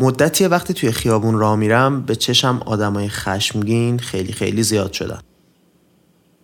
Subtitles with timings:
[0.00, 5.20] مدتی وقتی توی خیابون راه میرم به چشم آدمای خشمگین خیلی خیلی زیاد شدن.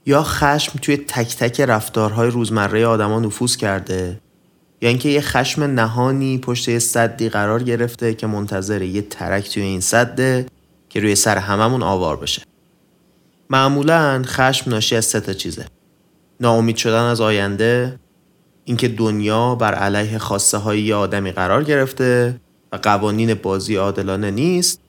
[0.07, 4.21] یا خشم توی تک تک رفتارهای روزمره آدما نفوذ کرده.
[4.83, 9.63] یا اینکه یه خشم نهانی پشت یه صدی قرار گرفته که منتظر یه ترک توی
[9.63, 10.47] این صده
[10.89, 12.43] که روی سر هممون آوار بشه.
[13.51, 15.67] معمولا خشم ناشی از سه تا چیزه.
[16.41, 17.99] ناامید شدن از آینده
[18.65, 22.41] اینکه دنیا بر علیه خواسته های یه آدمی قرار گرفته
[22.73, 24.81] و قوانین بازی عادلانه نیست.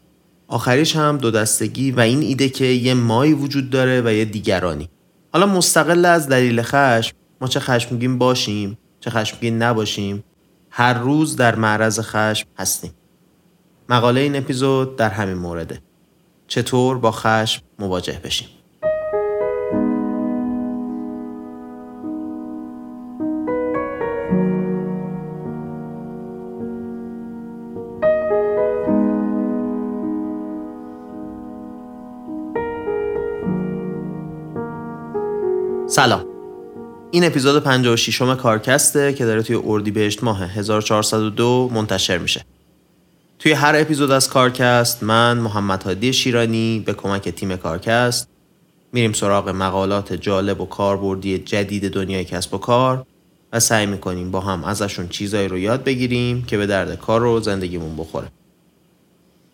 [0.47, 4.89] آخریش هم دو دستگی و این ایده که یه مایی وجود داره و یه دیگرانی.
[5.33, 10.23] حالا مستقل از دلیل خشم ما چه خشمگین باشیم چه خشمگین نباشیم.
[10.69, 12.91] هر روز در معرض خشم هستیم.
[13.89, 15.81] مقاله این اپیزود در همین مورده.
[16.47, 18.47] چطور با خشم مواجه بشیم؟
[35.97, 36.25] سلام.
[37.11, 42.45] این اپیزود 56 م کارکسته که داره توی اردیبهشت ماه 1402 منتشر میشه.
[43.39, 48.29] توی هر اپیزود از کارکست من محمد هادی شیرانی به کمک تیم کارکست
[48.93, 53.05] میریم سراغ مقالات جالب و کاربردی جدید دنیای کسب و کار
[53.53, 57.39] و سعی می‌کنیم با هم ازشون چیزایی رو یاد بگیریم که به درد کار و
[57.39, 58.27] زندگیمون بخوره.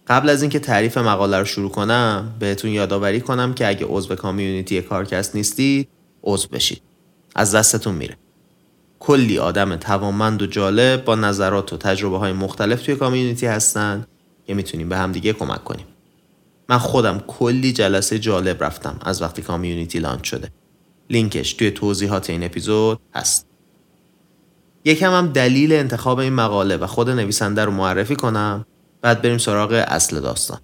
[0.08, 4.82] قبل از اینکه تعریف مقاله رو شروع کنم بهتون یادآوری کنم که اگه عضو کامیونیتی
[4.82, 5.88] کارکست نیستید
[6.24, 6.82] عضو بشید.
[7.36, 8.18] از دستتون میره.
[9.00, 14.06] کلی آدم توانمند و جالب با نظرات و تجربه های مختلف توی کامیونیتی هستن
[14.48, 15.86] که می‌تونیم به همدیگه کمک کنیم.
[16.70, 20.50] من خودم کلی جلسه جالب رفتم از وقتی کامیونیتی لانچ شده.
[21.10, 23.48] لینکش توی توضیحات این اپیزود هست.
[24.86, 28.66] یکم هم دلیل انتخاب این مقاله و خود نویسنده رو معرفی کنم
[29.02, 30.60] بعد بریم سراغ اصل داستان.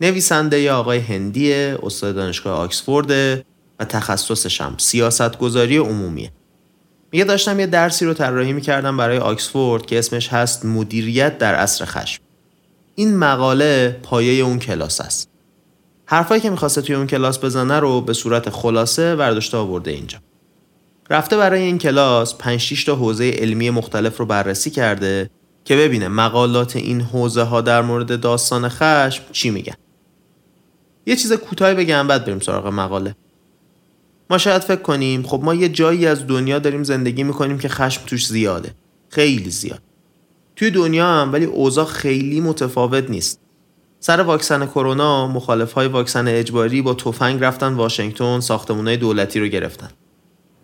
[0.00, 3.44] نویسنده یا آقای هندیه استاد دانشگاه آکسفورد.
[3.84, 6.32] تخصصش هم سیاست گذاری عمومیه.
[7.12, 11.84] میگه داشتم یه درسی رو طراحی می‌کردم برای آکسفورد که اسمش هست مدیریت در عصر
[11.84, 12.22] خشم.
[12.94, 15.28] این مقاله پایه اون کلاس است.
[16.06, 20.18] حرفایی که می‌خواسته توی اون کلاس بزنه رو به صورت خلاصه برداشته آورده اینجا.
[21.10, 25.30] رفته برای این کلاس 5 تا حوزه علمی مختلف رو بررسی کرده
[25.64, 29.74] که ببینه مقالات این حوزه ها در مورد داستان خشم چی میگن.
[31.06, 33.16] یه چیز کوتاهی بگم بعد بریم سراغ مقاله.
[34.32, 38.02] ما شاید فکر کنیم خب ما یه جایی از دنیا داریم زندگی می‌کنیم که خشم
[38.06, 38.74] توش زیاده.
[39.08, 39.82] خیلی زیاد.
[40.56, 43.40] توی دنیا هم ولی اوضاع خیلی متفاوت نیست.
[44.00, 49.88] سر واکسن کرونا مخالف های واکسن اجباری با تفنگ رفتن واشنگتن ساختمون دولتی رو گرفتن.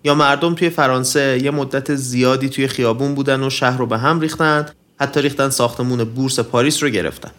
[0.05, 4.21] یا مردم توی فرانسه یه مدت زیادی توی خیابون بودن و شهر رو به هم
[4.21, 4.67] ریختن
[5.01, 7.31] حتی ریختن ساختمون بورس پاریس رو گرفتن.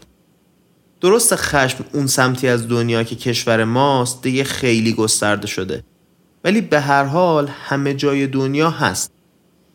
[1.01, 5.83] درست خشم اون سمتی از دنیا که کشور ماست دیگه خیلی گسترده شده.
[6.43, 9.11] ولی به هر حال همه جای دنیا هست.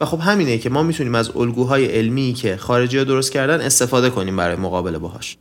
[0.01, 4.11] و خب همینه که ما می‌تونیم از الگوهای علمی که خارجی ها درست کردن استفاده
[4.11, 5.37] کنیم برای مقابله باهاش.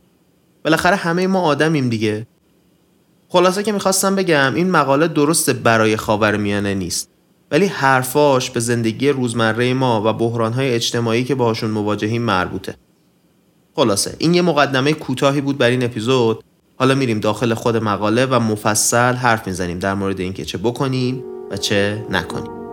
[0.64, 2.26] بالاخره همه ما آدمیم دیگه.
[3.28, 7.10] خلاصه که می‌خواستم بگم این مقاله درست برای خاورمیانه نیست.
[7.50, 12.74] ولی حرفاش به زندگی روزمره ما و بحرانهای اجتماعی که باهاشون مواجهیم مربوطه.
[13.76, 16.44] خلاصه این یه مقدمه کوتاهی بود بر این اپیزود.
[16.76, 21.56] حالا میریم داخل خود مقاله و مفصل حرف می‌زنیم در مورد اینکه چه بکنیم و
[21.56, 22.63] چه نکنیم.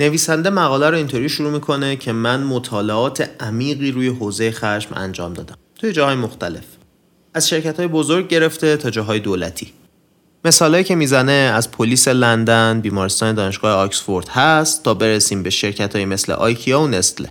[0.00, 5.54] نویسنده مقاله رو اینطوری شروع می‌کنه که من مطالعات عمیقی روی حوزه خشم انجام دادم.
[5.74, 6.64] توی جاهای مختلف.
[7.34, 9.72] از شرکت های بزرگ گرفته تا جاهای دولتی.
[10.44, 16.04] مثالهایی که می‌زنه از پلیس لندن بیمارستان دانشگاه آکسفورد هست تا برسیم به شرکت های
[16.04, 17.28] مثل آیکیا و نستله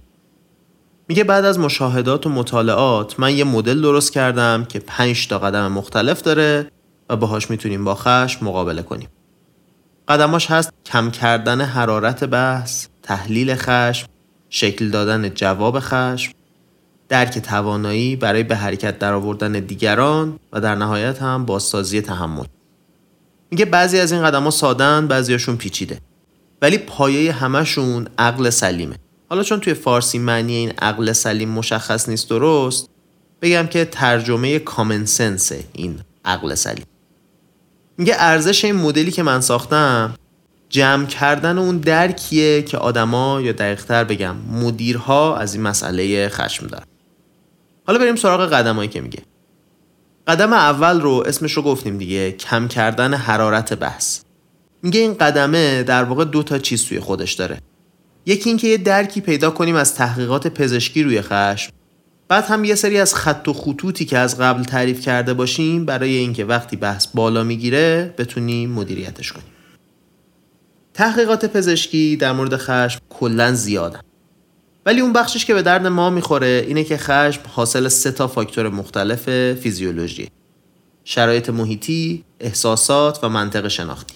[1.07, 5.71] میگه بعد از مشاهدات و مطالعات من یه مدل درست کردم که 5 تا قدم
[5.71, 6.71] مختلف داره
[7.10, 9.10] و باهاش می‌تونیم با خشم مقابله کنیم.
[10.09, 14.07] قدماش هست کم کردن حرارت بحث، تحلیل خشم،
[14.50, 16.31] شکل دادن جواب خشم،
[17.09, 22.45] درک توانایی برای به حرکت درآوردن دیگران و در نهایت هم بازسازی تحمل.
[23.51, 26.00] میگه بعضی از این قدم سادن بعضیاشون پیچیده.
[26.61, 28.95] ولی پایه همشون عقل سلیمه
[29.29, 32.89] حالا چون توی فارسی معنی این عقل سلیم مشخص نیست درست
[33.41, 36.85] بگم که ترجمه کامن سنسه این عقل سلیم
[38.00, 40.16] میگه ارزش این مدلی که من ساختم
[40.69, 46.86] جمع کردن اون درکیه که آدما یا دقیقتر بگم مدیرها از این مسئله خشم دارن.
[47.88, 49.19] حالا بریم سراغ قدمایی که میگه.
[50.28, 54.19] قدم اول رو اسمش رو گفتیم دیگه کم کردن حرارت بحث.
[54.84, 57.57] میگه این قدمه در واقع دو تا چیز توی خودش داره.
[58.25, 61.72] یکی اینکه یه درکی پیدا کنیم از تحقیقات پزشکی روی خشم.
[62.30, 66.16] بعد هم یه سری از خط و خطوطی که از قبل تعریف کرده باشیم برای
[66.16, 69.48] اینکه وقتی بحث بالا می‌گیره بتونیم مدیریتش کنیم.
[70.94, 74.00] تحقیقات پزشکی در مورد خشم کلا زیادن
[74.86, 78.70] ولی اون بخشش که به درد ما می‌خوره اینه که خشم حاصل سه تا فاکتور
[78.70, 80.30] مختلف فیزیولوژی.
[81.04, 84.16] شرایط محیطی، احساسات و منطق شناختی.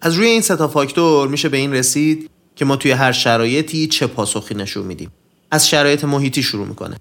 [0.00, 3.86] از روی این سه تا فاکتور میشه به این رسید که ما توی هر شرایطی
[3.86, 5.10] چه پاسخی نشون میدیم.
[5.50, 6.96] از شرایط محیطی شروع می‌کنه.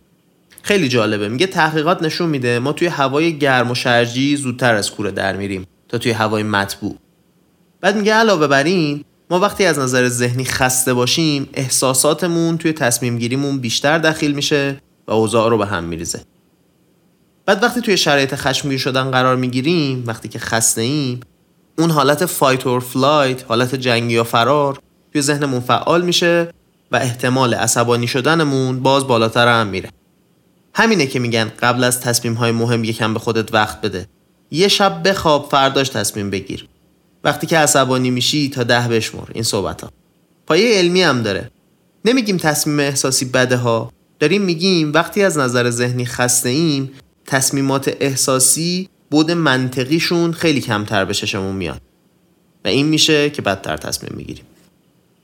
[0.61, 1.29] خیلی جالبه.
[1.29, 5.67] میگه تحقیقات نشون میده ما توی هوای گرم و شرجی زودتر از کوره در میریم
[5.89, 6.95] تا توی هوای مطبوع.
[7.81, 13.17] بعد میگه علاوه بر این ما وقتی از نظر ذهنی خسته باشیم احساساتمون توی تصمیم
[13.17, 14.77] گیریمون بیشتر دخیل میشه
[15.07, 16.21] و اوضاع رو به هم میریزه.
[17.45, 21.19] بعد وقتی توی شرایط خشمگین شدن قرار می‌گیریم وقتی که خسته ایم
[21.77, 24.79] اون حالت fight or flight حالت جنگی یا فرار
[25.13, 26.47] توی ذهنمون فعال میشه
[26.91, 29.89] و احتمال عصبانی شدنمون باز بالاتر هم میره.
[30.73, 34.07] همینه که میگن قبل از تصمیم های مهم یکم به خودت وقت بده.
[34.51, 36.67] یه شب بخواب فرداش تصمیم بگیر.
[37.23, 39.29] وقتی که عصبانی میشی تا ده بشمر.
[39.33, 39.91] این صحبت ها
[40.47, 41.51] پایه علمی هم داره.
[42.05, 43.91] نمیگیم تصمیم احساسی بده ها.
[44.19, 46.91] داریم میگیم وقتی از نظر ذهنی خسته ایم
[47.25, 51.81] تصمیمات احساسی بود منطقیشون خیلی کمتر به چشمون میاد
[52.65, 54.45] و این میشه که بدتر تصمیم می‌گیریم.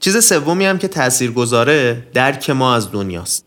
[0.03, 3.45] چیز سومی هم که تأثیر گذاره درک ما از دنیاست.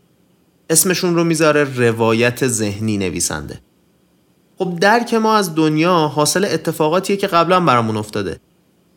[0.69, 3.61] اسمشون رو می‌ذاره روایت ذهنی نویسنده.
[4.57, 8.39] خب درک ما از دنیا حاصل اتفاقاتیه که قبلا برامون افتاده.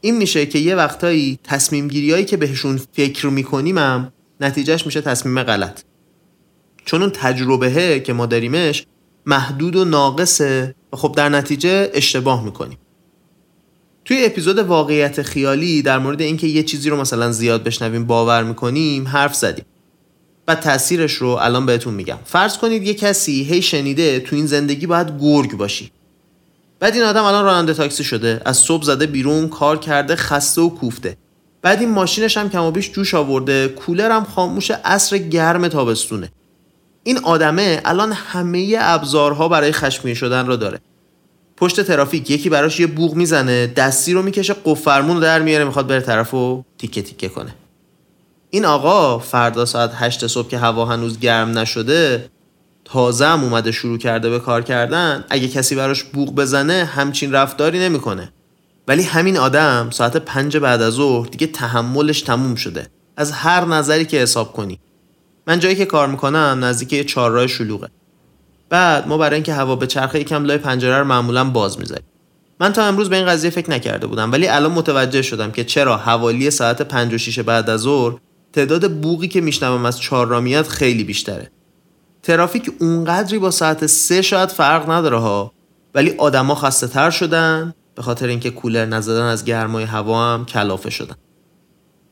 [0.01, 5.43] این میشه که یه وقتایی تصمیم گیریایی که بهشون فکر می‌کنیم هم نتیجهش میشه تصمیم
[5.43, 5.81] غلط.
[6.85, 8.87] چون اون تجربهه که ما داریمش
[9.27, 12.79] محدود و ناقصه و خب در نتیجه اشتباه می‌کنیم.
[14.09, 19.09] توی اپیزود واقعیت خیالی در مورد اینکه یه چیزی رو مثلا زیاد بشنویم باور می‌کنیم
[19.09, 19.65] حرف زدیم.
[20.49, 22.19] و تاثیرش رو الان بهتون میگم.
[22.25, 25.91] فرض کنید یه کسی هی شنیده تو این زندگی باید گرگ باشی.
[26.81, 30.69] بعد این آدم الان راننده تاکسی شده از صبح زده بیرون کار کرده خسته و
[30.69, 31.17] کوفته.
[31.63, 36.33] بعد این ماشینش هم کم و بیش جوش آورده کولر هم خاموش عصر گرم تابستونه.
[37.03, 40.81] این آدمه الان همه ابزارها برای خشمگین شدن رو داره.
[41.61, 45.87] پشت ترافیک یکی براش یه بوغ می‌زنه دستی رو می‌کشه قفرمون رو در میاره می‌خواد
[45.87, 47.55] بره طرف و تیکه تیکه کنه.
[48.51, 52.31] این آقا فردا ساعت هشت صبح که هوا هنوز گرم نشده
[52.85, 55.25] تازه هم اومده شروع کرده به کار کردن.
[55.31, 58.33] اگه کسی براش بوغ بزنه همچین رفتاری نمی‌کنه.
[58.89, 62.87] ولی همین آدم ساعت پنج بعد از ظهر دیگه تحملش تموم شده.
[63.17, 64.81] از هر نظری که حساب کنی.
[65.47, 67.89] من جایی که کار می‌کنم نزدیک یه چهارراه شلوغه.
[68.71, 72.05] بعد ما برای اینکه هوا به چرخه یکم لای پنجره رو معمولا باز می‌ذاریم.
[72.61, 75.97] من تا امروز به این قضیه فکر نکرده بودم ولی الان متوجه شدم که چرا
[75.97, 78.19] حوالی ساعت 5 و 6 بعد از ظهر
[78.53, 81.51] تعداد بوقی که میشنوم از چهار میاد خیلی بیشتره.
[82.23, 85.53] ترافیک اونقدری با ساعت سه شاید فرق نداره ها
[85.95, 90.91] ولی آدما خسته تر شدن به خاطر اینکه کولر نزدن از گرمای هوا هم کلافه
[90.91, 91.15] شدن.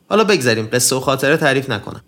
[0.09, 2.01] حالا بگذاریم قصه و خاطره تعریف نکنم.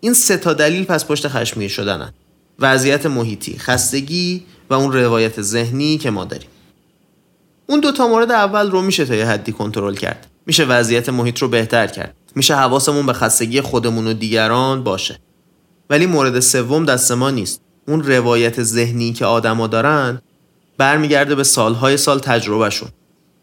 [0.00, 2.12] این سه تا دلیل پس پشت خشمگین شدنن.
[2.58, 6.48] وضعیت محیطی خستگی و اون روایت ذهنی که ما داریم.
[7.66, 10.26] اون دو تا مورد اول رو میشه تا یه حدی کنترل کرد.
[10.46, 12.14] میشه وضعیت محیط رو بهتر کرد.
[12.34, 15.18] میشه حواسمون به خستگی خودمون و دیگران باشه.
[15.90, 17.60] ولی مورد سوم دست ما نیست.
[17.88, 20.22] اون روایت ذهنی که آدما دارن
[20.78, 22.88] برمیگرده به سالهای سال تجربهشون.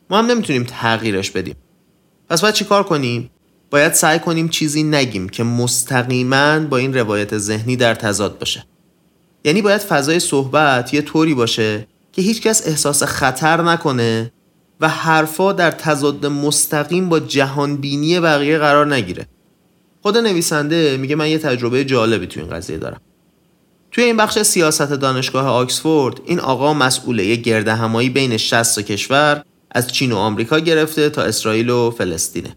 [0.09, 1.55] ما هم نمی‌تونیم تغییرش بدیم.
[2.29, 3.29] پس باید چی کار کنیم؟
[3.69, 8.65] باید سعی کنیم چیزی نگیم که مستقیما با این روایت ذهنی در تضاد باشه.
[9.43, 14.31] یعنی باید فضای صحبت یه طوری باشه که هیچکس احساس خطر نکنه
[14.81, 19.27] و حرفا در تضاد مستقیم با جهانبینی بقیه قرار نگیره.
[20.01, 23.01] خود نویسنده میگه من یه تجربه جالبی تو این قضیه دارم.
[23.91, 29.43] توی این بخش سیاست دانشگاه آکسفورد این آقا مسئوله یه گرده همایی بین 60 کشور
[29.71, 32.55] از چین و آمریکا گرفته تا اسرائیل و فلسطینه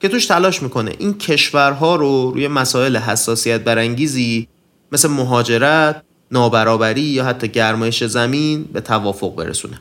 [0.00, 4.48] که توش تلاش می‌کنه این کشورها رو روی مسائل حساسیت برانگیزی
[4.92, 6.02] مثل مهاجرت،
[6.34, 9.80] نابرابری یا حتی گرمایش زمین به توافق برسونه.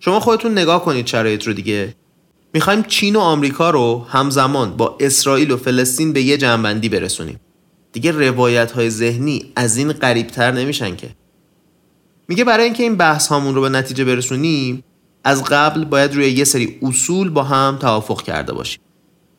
[0.00, 1.94] شما خودتون نگاه کنید شرایط رو دیگه.
[2.54, 7.40] می‌خوایم چین و آمریکا رو همزمان با اسرائیل و فلسطین به یه جنبندی برسونیم.
[7.92, 11.08] دیگه روایت های ذهنی از این قریبتر نمیشن که.
[12.28, 14.84] میگه برای اینکه این بحث هامون رو به نتیجه برسونیم
[15.24, 18.80] از قبل باید روی یه سری اصول با هم توافق کرده باشیم.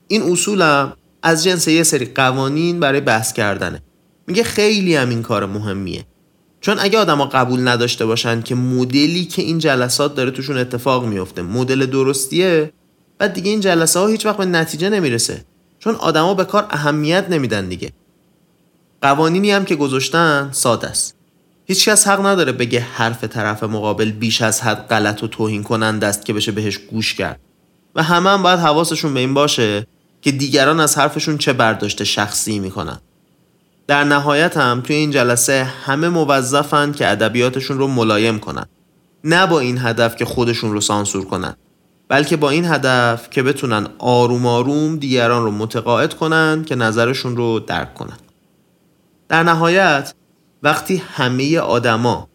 [0.08, 0.88] این اصول
[1.24, 3.82] از جنس یه سری قوانین برای بحث کردنه.
[4.28, 6.06] میگه خیلی هم این کار مهمیه.
[6.63, 11.41] چون اگه آدما قبول نداشته باشن که مدلی که این جلسات داره توشون اتفاق میفته
[11.41, 12.74] مدل درستیه
[13.17, 15.46] بعد دیگه این جلسه ها هیچ وقت به نتیجه نمی‌رسه.
[15.79, 17.91] چون آدما به کار اهمیت نمیدن دیگه.
[19.01, 21.15] قوانینی هم که گذاشتن ساده است.
[21.65, 26.25] هیچکس حق نداره بگه حرف طرف مقابل بیش از حد غلط و توهین کنند است
[26.25, 27.39] که بشه بهش گوش کرد.
[27.96, 29.88] و همه هم باید حواسشون به این باشه
[30.22, 33.00] که دیگران از حرفشون چه برداشت شخصی می‌کنن.
[33.88, 38.66] در نهایت هم توی این جلسه همه موظفن که ادبیاتشون رو ملایم کنن.
[39.24, 41.56] نه با این هدف که خودشون رو سانسور کنن
[42.08, 47.60] بلکه با این هدف که بتونن آروم آروم دیگران رو متقاعد کنن که نظرشون رو
[47.60, 48.18] درک کنن.
[49.30, 50.13] در نهایت
[50.63, 52.30] وقتی همه آدما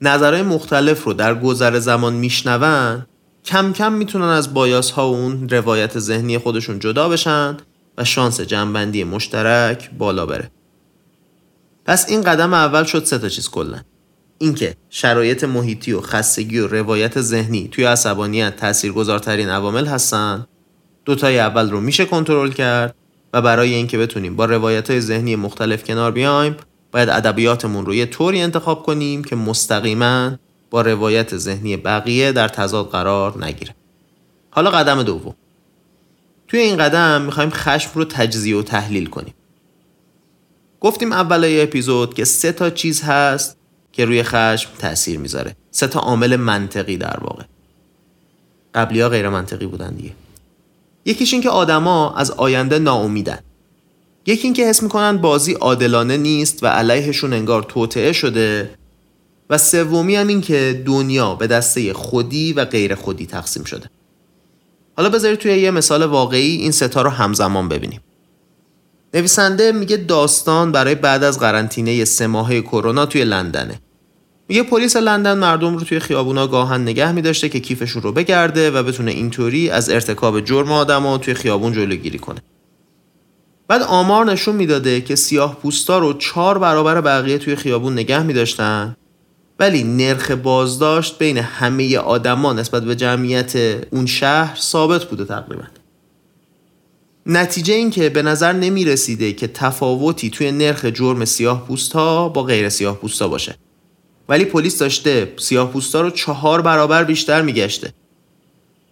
[0.00, 3.06] نظرهای مختلف رو در گذر زمان میشنون
[3.44, 7.56] کم کم می‌تونن از بایاس ها و اون روایت ذهنی خودشون جدا بشن
[7.98, 10.50] و شانس جنبندی مشترک بالا بره.
[11.84, 13.80] پس این قدم اول شد سه تا چیز کلا.
[14.38, 20.46] اینکه شرایط محیطی و خستگی و روایت ذهنی توی عصبانیت تاثیرگذارترین عوامل هستن.
[21.04, 22.94] دوتای اول رو میشه کنترل کرد
[23.32, 26.56] و برای اینکه بتونیم با روایت های ذهنی مختلف کنار بیایم
[26.92, 30.38] باید ادبیاتمون رو یه طوری انتخاب کنیم که مستقیما
[30.70, 33.74] با روایت ذهنی بقیه در تضاد قرار نگیره.
[34.50, 35.34] حالا قدم دوم.
[36.48, 39.34] توی این قدم می‌خوایم خشم رو تجزیه و تحلیل کنیم.
[40.84, 43.56] گفتیم اولای اپیزود که سه تا چیز هست
[43.92, 45.56] که روی خشم تاثیر می‌ذاره.
[45.70, 47.42] سه تا عامل منطقی در واقع.
[48.74, 50.10] قبلی ها غیر منطقی بودن دیگه.
[51.04, 53.38] یکیش این که آدما از آینده ناامیدن.
[54.26, 58.70] یکی اینکه حس می‌کنن بازی عادلانه نیست و علیهشون انگار توطعه شده.
[59.50, 63.90] و سومی هم این که دنیا به دسته خودی و غیر خودی تقسیم شده.
[64.96, 68.00] حالا بذارید توی یه مثال واقعی این ستا رو همزمان ببینیم.
[69.14, 73.80] نویسنده میگه داستان برای بعد از قرنطینه سه ماهه کرونا توی لندنه.
[74.48, 78.82] میگه پلیس لندن مردم رو توی خیابونا گاهن نگه میداشته که کیفشون رو بگرده و
[78.82, 82.40] بتونه اینطوری از ارتکاب جرم آدما توی خیابون جلوگیری کنه.
[83.68, 88.96] بعد آمار نشون می‌داده که سیاه پوستا رو چهار برابر بقیه توی خیابون نگه میداشتن
[89.58, 93.56] ولی نرخ بازداشت بین همه آدما نسبت به جمعیت
[93.90, 95.64] اون شهر ثابت بوده تقریبا.
[97.26, 102.42] نتیجه این که به نظر نمی رسیده که تفاوتی توی نرخ جرم سیاه پوستا با
[102.42, 103.56] غیر سیاه پوستا باشه.
[104.28, 107.92] ولی پلیس داشته سیاه پوستا رو چهار برابر بیشتر میگشته.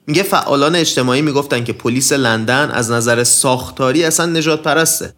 [0.06, 5.14] میگه فعالان اجتماعی می‌گفتن که پلیس لندن از نظر ساختاری اصلا نجات پرسته.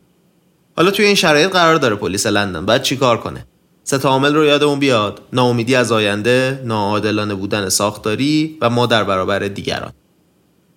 [0.76, 2.66] حالا توی این شرایط قرار داره پلیس لندن.
[2.66, 3.47] باید چیکار کنه؟
[3.85, 5.21] سه عامل رو یادمون بیاد.
[5.33, 9.92] ناامیدی از آینده ناعادلانه بودن ساختاری و ما در برابر دیگران.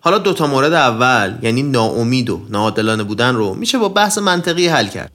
[0.07, 4.87] حالا دوتا مورد اول یعنی ناامید و ناعادلانه بودن رو میشه با بحث منطقی حل
[4.87, 5.11] کرد.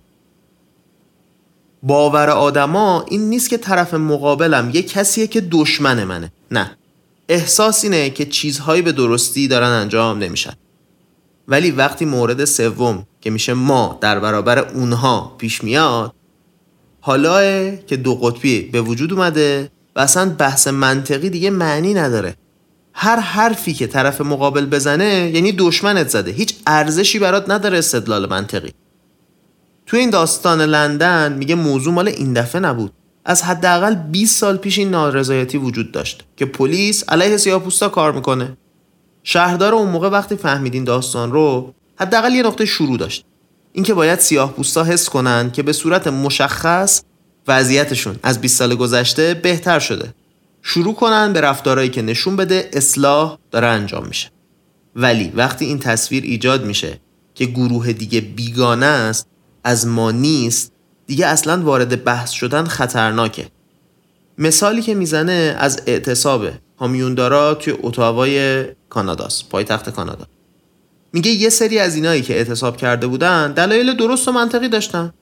[1.83, 6.33] باور آدما این نیست که طرف مقابلم یه کسیه که دشمن منه.
[6.51, 6.77] نه.
[7.29, 10.53] احساس اینه که چیزهایی به درستی دارن انجام نمیشن.
[11.49, 16.15] ولی وقتی مورد سوم که میشه ما در برابر اونها پیش میاد
[17.01, 22.37] حالا که دو قطبی به وجود اومده و اصلا بحث منطقی دیگه معنی نداره.
[22.95, 26.31] هر حرفی که طرف مقابل بزنه یعنی دشمنت زده.
[26.31, 28.73] هیچ ارزشی برات نداره استدلال منطقی.
[29.87, 32.93] تو این داستان لندن میگه موضوع مال این دفعه نبود.
[33.25, 38.57] از حداقل 20 سال پیش این نارضایتی وجود داشت که پلیس علیه سیاه‌پوستا کار می‌کنه.
[39.23, 43.25] شهردار اون موقع وقتی فهمیدین داستان رو حداقل یه نقطه شروع داشت.
[43.73, 47.03] اینکه باید سیاه‌پوستا حس کنن که به صورت مشخص
[47.49, 50.15] وضعیتشون از 20 سال گذشته بهتر شده.
[50.63, 54.31] شروع کنن به رفتارهایی که نشون بده اصلاح داره انجام میشه.
[54.97, 57.01] ولی وقتی این تصویر ایجاد میشه
[57.35, 59.27] که گروه دیگه بیگانه است
[59.65, 60.73] از ما نیست
[61.07, 63.47] دیگه اصلا وارد بحث شدن خطرناکه.
[64.39, 66.47] مثالی که می‌زنه از اعتصاب
[66.79, 70.27] هامیوندارا توی اتاوای کاناداست پایتخت کانادا.
[71.13, 75.13] میگه یه سری از اینایی که اعتصاب کرده بودن دلایل درست و منطقی داشتن.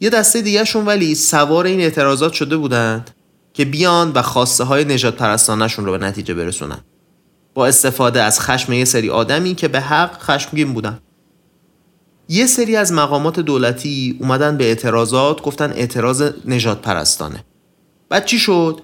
[0.00, 3.10] یه دسته دیگهشون ولی سوار این اعتراضات شده بودند.
[3.54, 6.80] که بیان و خواسته های نجات پرستانشون رو به نتیجه برسونن.
[7.54, 10.98] با استفاده از خشم یه سری آدمی که به حق خشمگین بودن.
[12.28, 17.44] یه سری از مقامات دولتی اومدن به اعتراضات گفتن اعتراض نجات پرستانه
[18.08, 18.80] بعد چی شد؟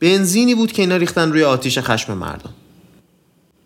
[0.00, 2.50] بنزینی بود که اینا ریختن روی آتیش خشم مردم.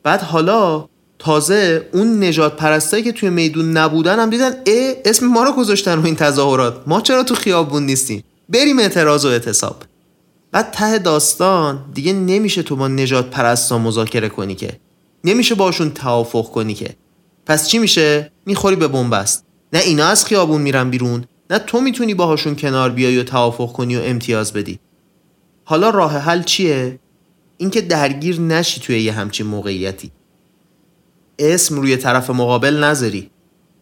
[0.03, 5.43] بعد حالا تازه اون نجات پرستایی که توی میدون نبودن هم دیدن ا اسم ما
[5.45, 6.83] رو گذاشتن رو این تظاهرات.
[6.87, 9.83] ما چرا تو خیابون نیستیم؟ بریم اعتراض و اعتصاب.
[10.53, 14.81] بعد ته داستان دیگه نمیشه تو با نجات پرستا مذاکره کنی که.
[15.25, 16.97] نمیشه باشون توافق کنی که.
[17.47, 19.45] پس چی میشه؟ می‌خوری به بنبست.
[19.73, 23.97] نه اینا از خیابون میرن بیرون نه تو می‌تونی باهاشون کنار بیای و توافق کنی
[23.97, 24.79] و امتیاز بدی.
[25.65, 26.99] حالا راه حل چیه؟
[27.57, 30.11] اینکه درگیر نشی توی یه همچین موقعیتی.
[31.39, 33.31] اسم روی طرف مقابل نذاری.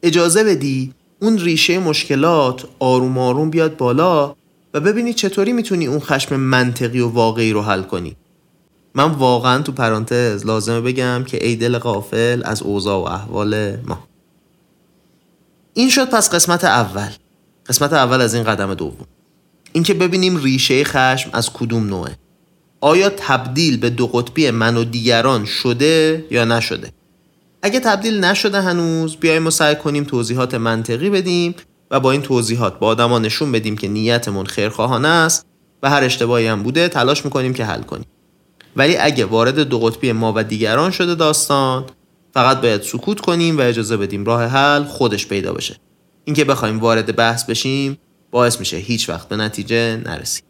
[0.02, 4.34] اجازه بدی اون ریشه مشکلات آروم آروم بیاد بالا
[4.74, 8.16] و ببینی چطوری می‌تونی اون خشم منطقی و واقعی رو حل کنی.
[8.94, 14.04] من واقعا تو پرانتز لازمه بگم که ای دل غافل از اوضاع و احوال ما.
[15.74, 17.10] این شد پس قسمت اول.
[17.66, 19.06] قسمت اول از این قدم دوم.
[19.72, 22.16] اینکه ببینیم ریشه خشم از کدوم نوعه.
[22.80, 26.92] آیا تبدیل به دو قطبی من و دیگران شده یا نشده؟
[27.62, 31.54] اگه تبدیل نشده هنوز بیایم و سعی کنیم توضیحات منطقی بدیم
[31.90, 35.47] و با این توضیحات با آدما نشون بدیم که نیتمون خیرخواهانه است
[35.82, 38.06] و هر اشتباهی هم بوده تلاش می‌کنیم که حل کنیم.
[38.76, 41.85] ولی اگه وارد دو قطبی ما و دیگران شده داستان
[42.35, 45.76] فقط باید سکوت کنیم و اجازه بدیم راه حل خودش پیدا بشه.
[46.25, 47.99] اینکه بخوایم وارد بحث بشیم
[48.30, 50.44] باعث میشه هیچ وقت به نتیجه نرسیم.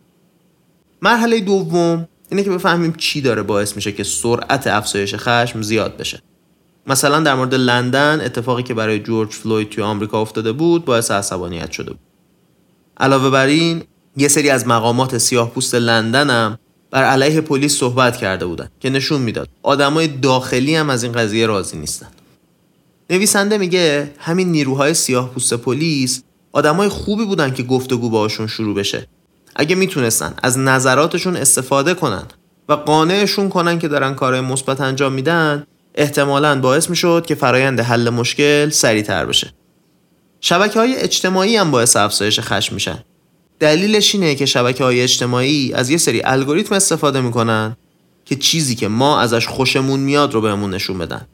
[1.02, 6.22] مرحله دوم اینه که بفهمیم چی داره باعث میشه که سرعت افزایش خشم زیاد بشه.
[6.86, 11.70] مثلا در مورد لندن اتفاقی که برای جورج فلوید توی آمریکا افتاده بود باعث عصبانیت
[11.70, 12.00] شده بود.
[12.96, 13.82] علاوه بر این
[14.16, 16.58] یه سری از مقامات سیاه پوست لندن هم
[16.90, 21.46] بر علیه پلیس صحبت کرده بودن که نشون می‌داد آدمای داخلی هم از این قضیه
[21.46, 22.08] راضی نیستن.
[23.10, 26.22] نویسنده میگه همین نیروهای سیاه پوست پلیس
[26.52, 29.06] آدمای خوبی بودن که گفتگو باشون شروع بشه.
[29.56, 32.22] اگه می‌تونستن از نظراتشون استفاده کنن
[32.68, 38.10] و قانعشون کنن که دارن کارهای مثبت انجام میدن احتمالا باعث می‌شد که فرایند حل
[38.10, 39.52] مشکل سریعتر بشه.
[40.40, 43.04] شبکه های اجتماعی هم باعث افزایش خشم میشن.
[43.60, 47.76] دلیلش اینه که شبکه های اجتماعی از یه سری الگوریتم استفاده می‌کنن
[48.24, 51.26] که چیزی که ما ازش خوشمون میاد رو بهمون نشون بدن.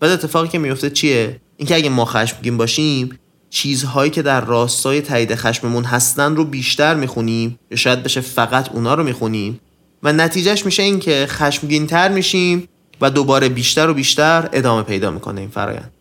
[0.00, 3.18] بعد اتفاقی که میفته چیه؟ اینکه اگه ما خشمگین باشیم
[3.50, 8.94] چیزهایی که در راستای تایید خشممون هستن رو بیشتر می‌خونیم یا شاید بشه فقط اونا
[8.94, 9.60] رو می‌خونیم.
[10.02, 12.68] و نتیجهش میشه اینکه خشمگین تر میشیم
[13.00, 15.92] و دوباره بیشتر و بیشتر ادامه پیدا می‌کنه این فرایند.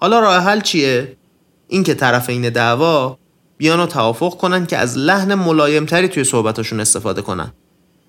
[0.00, 1.16] حالا راه حل چیه؟
[1.68, 3.18] اینکه طرفین دعوا
[3.56, 7.52] بیان و توافق کنن که از لحن ملایمتری توی صحبتاشون استفاده کنن.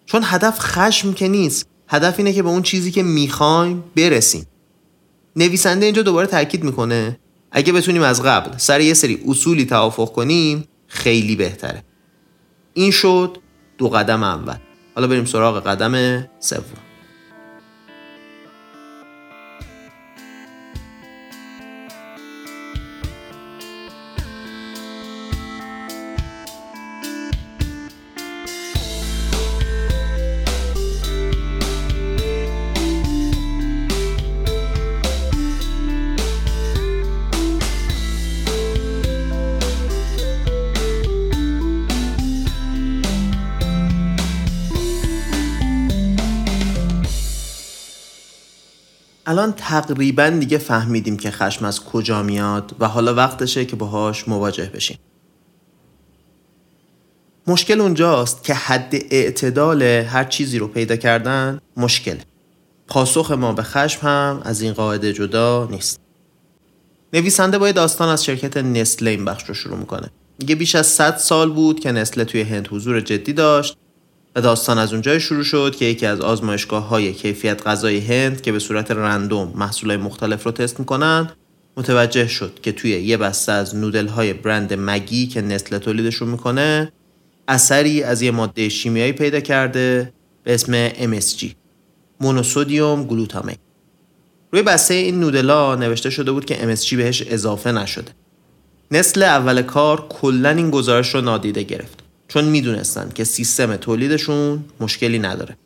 [0.06, 1.66] چون هدف خشم که نیست.
[1.88, 4.46] هدف اینه که به اون چیزی که می‌خوایم برسیم.
[5.36, 7.20] نویسنده اینجا دوباره تاکید می‌کنه
[7.52, 11.84] اگه بتونیم از قبل سر یه سری اصولی توافق کنیم خیلی بهتره.
[12.74, 13.38] این شد
[13.78, 14.56] دو قدم اول.
[14.96, 16.89] حالا بریم سراغ قدم سوم.
[49.30, 54.66] الان تقریبا دیگه فهمیدیم که خشم از کجا میاد و حالا وقتشه که باهاش مواجه
[54.66, 54.98] بشیم.
[57.48, 62.16] مشکل اونجاست که حد اعتدال هر چیزی رو پیدا کردن مشکل.
[62.88, 66.00] پاسخ ما به خشم هم از این قاعده جدا نیست.
[67.14, 70.10] نویسنده باید داستان از شرکت نسله این بخش رو شروع می‌کنه.
[70.40, 73.78] میگه بیش از 100 سال بود که نسله توی هند حضور جدی داشت.
[74.36, 78.52] و داستان از اونجای شروع شد که یکی از آزمایشگاه های کیفیت غذای هند که
[78.52, 81.30] به صورت رندوم محصولای مختلف رو تست می‌کنن
[81.78, 86.92] متوجه شد که توی یه بسته از نودل های برند مگی که نسل تولیدشون می‌کنه
[87.48, 90.14] اثری از یه ماده شیمیایی پیدا کرده
[90.44, 91.46] به اسم MSG
[92.22, 93.56] مونوسودیوم گلوتامین.
[94.52, 98.12] روی بسته این نودلا نوشته شده بود که MSG بهش اضافه نشده.
[98.92, 102.09] نسل اول کار کلا این گزارش رو نادیده گرفت.
[102.30, 105.58] چون می‌دونستن که سیستم تولیدشون مشکلی نداره.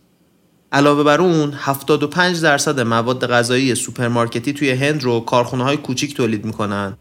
[0.71, 6.45] علاوه بر اون 75 درصد مواد غذایی سوپرمارکتی توی هند رو کارخونه های کوچیک تولید
[6.45, 6.97] می‌کنن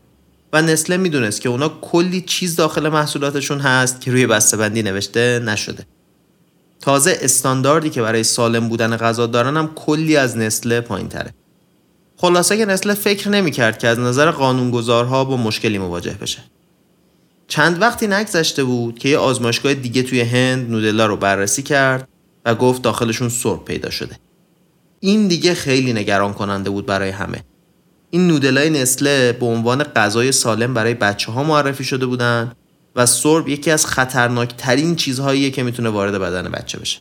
[0.52, 5.86] و نسله می‌دونست که اونا کلی چیز داخل محصولاتشون هست که روی بندی نوشته نشده.
[6.80, 11.34] تازه استانداردی که برای سالم بودن غذا دارن هم کلی از نسله پایین تره.
[12.16, 16.38] خلاصه که نسله فکر نمی‌کرد که از نظر قانونگذارها با مشکلی مواجه بشه.
[17.52, 22.08] چند وقتی نگذشته بود که یه آزمایشگاه دیگه توی هند نودلا رو بررسی کرد
[22.44, 24.18] و گفت داخلشون سرب پیدا شده.
[25.00, 27.44] این دیگه خیلی نگران کننده بود برای همه.
[28.10, 32.52] این نودلای نسله به عنوان غذای سالم برای بچه ها معرفی شده بودن
[32.96, 37.00] و سرب یکی از خطرناکترین چیزهاییه که می‌تونه وارد بدن بچه بشه.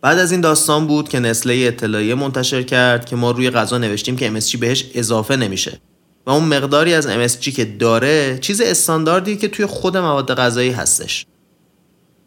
[0.00, 4.16] بعد از این داستان بود که نسله اطلاعیه منتشر کرد که ما روی غذا نوشتیم
[4.16, 5.80] که MSG بهش اضافه نمیشه.
[6.26, 11.26] و اون مقداری از MSG که داره چیز استانداردی که توی خود مواد غذایی هستش.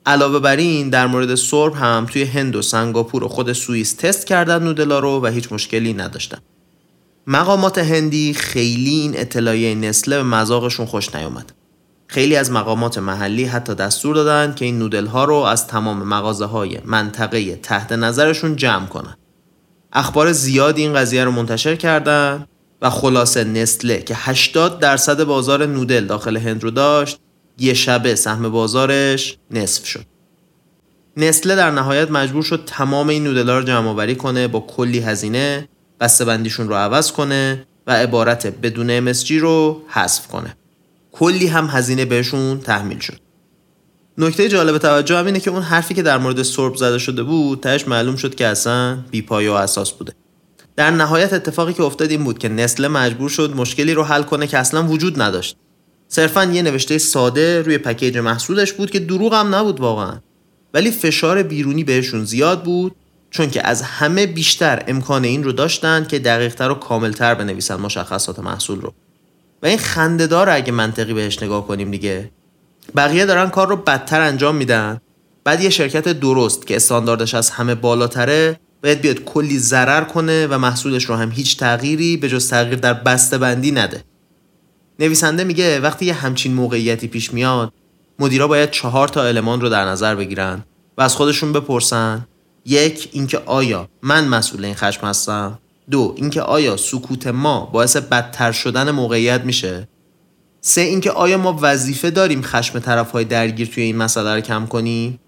[0.05, 4.27] علاوه بر این در مورد سرب هم توی هند و سنگاپور و خود سوئیس تست
[4.27, 6.37] کردن نودلا رو و هیچ مشکلی نداشتن.
[7.27, 11.53] مقامات هندی خیلی این اطلاعیه نسله به مذاقشون خوش نیومد.
[12.07, 16.45] خیلی از مقامات محلی حتی دستور دادن که این نودل ها رو از تمام مغازه
[16.45, 19.17] های منطقه تحت نظرشون جمع کنن.
[19.93, 22.47] اخبار زیادی این قضیه رو منتشر کردن.
[22.81, 27.19] و خلاصه نسله که 80 درصد بازار نودل داخل هند رو داشت
[27.59, 30.05] یه شبه سهم بازارش نصف شد.
[31.17, 34.99] نسله در نهایت مجبور شد تمام این نودل ها رو جمع آوری کنه با کلی
[34.99, 40.55] هزینه بسته بندیشون رو عوض کنه و عبارت بدون MSG رو حذف کنه.
[41.11, 43.19] کلی هم هزینه بهشون تحمیل شد
[44.17, 47.59] نکته جالب توجه هم اینه که اون حرفی که در مورد سرب زده شده بود
[47.59, 50.13] تهش معلوم شد که اصلا بیپایه و اساس بوده
[50.77, 54.47] در نهایت اتفاقی که افتاد این بود که نسل مجبور شد مشکلی رو حل کنه
[54.47, 55.57] که اصلا وجود نداشت.
[56.07, 60.19] صرفا یه نوشته ساده روی پکیج محصولش بود که دروغ هم نبود واقعا.
[60.73, 62.95] ولی فشار بیرونی بهشون زیاد بود
[63.29, 68.39] چون که از همه بیشتر امکان این رو داشتن که دقیقتر و کاملتر بنویسن مشخصات
[68.39, 68.93] محصول رو.
[69.63, 72.31] و این خنده داره اگه منطقی بهش نگاه کنیم دیگه.
[72.95, 75.01] بقیه دارن کار رو بدتر انجام میدن.
[75.43, 80.57] بعد یه شرکت درست که استانداردش از همه بالاتره باید بیاد کلی ضرر کنه و
[80.57, 84.03] محصولش رو هم هیچ تغییری به جز تغییر در بسته بندی نده.
[84.99, 87.73] نویسنده میگه وقتی یه همچین موقعیتی پیش میاد
[88.19, 90.63] مدیرا باید چهار تا المان رو در نظر بگیرن
[90.97, 92.27] و از خودشون بپرسن.
[92.65, 95.59] یک اینکه آیا من مسئول این خشم هستم.
[95.91, 99.87] دو اینکه آیا سکوت ما باعث بدتر شدن موقعیت میشه.
[100.61, 104.65] سه اینکه آیا ما وظیفه داریم خشم طرف های درگیر توی این مسئله رو کم
[104.65, 105.19] کنیم.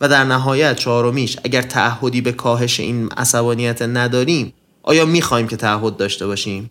[0.00, 5.96] و در نهایت چهارمیش اگر تعهدی به کاهش این عصبانیت نداریم آیا می‌خوایم که تعهد
[5.96, 6.70] داشته باشیم؟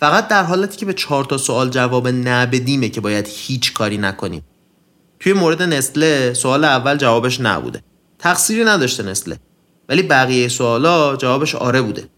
[0.00, 4.44] فقط در حالتی که به چهار تا سوال جواب نبدیمه که باید هیچ کاری نکنیم.
[5.20, 7.82] توی مورد نسله سوال اول جوابش نبوده.
[8.18, 9.38] تقصیری نداشته نسله.
[9.88, 12.08] ولی بقیه سوالا جوابش آره بوده.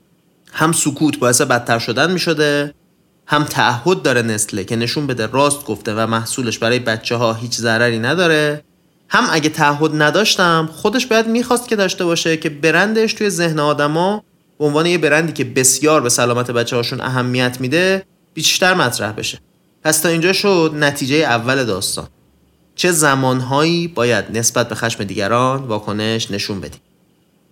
[0.52, 2.74] هم سکوت باعث بدتر شدن می شده
[3.26, 7.56] هم تعهد داره نسله که نشون بده راست گفته و محصولش برای بچه ها هیچ
[7.56, 8.64] ضرری نداره
[9.08, 14.24] هم اگه تعهد نداشتم خودش باید می‌خواست که داشته باشه که برندش توی ذهن آدما
[14.58, 19.38] به عنوان یه برندی که بسیار به سلامت بچه هاشون اهمیت میده بیشتر مطرح بشه.
[19.82, 22.08] پس تا اینجا شد نتیجه اول داستان.
[22.74, 26.80] چه زمانهایی باید نسبت به خشم دیگران واکنش نشون بدیم؟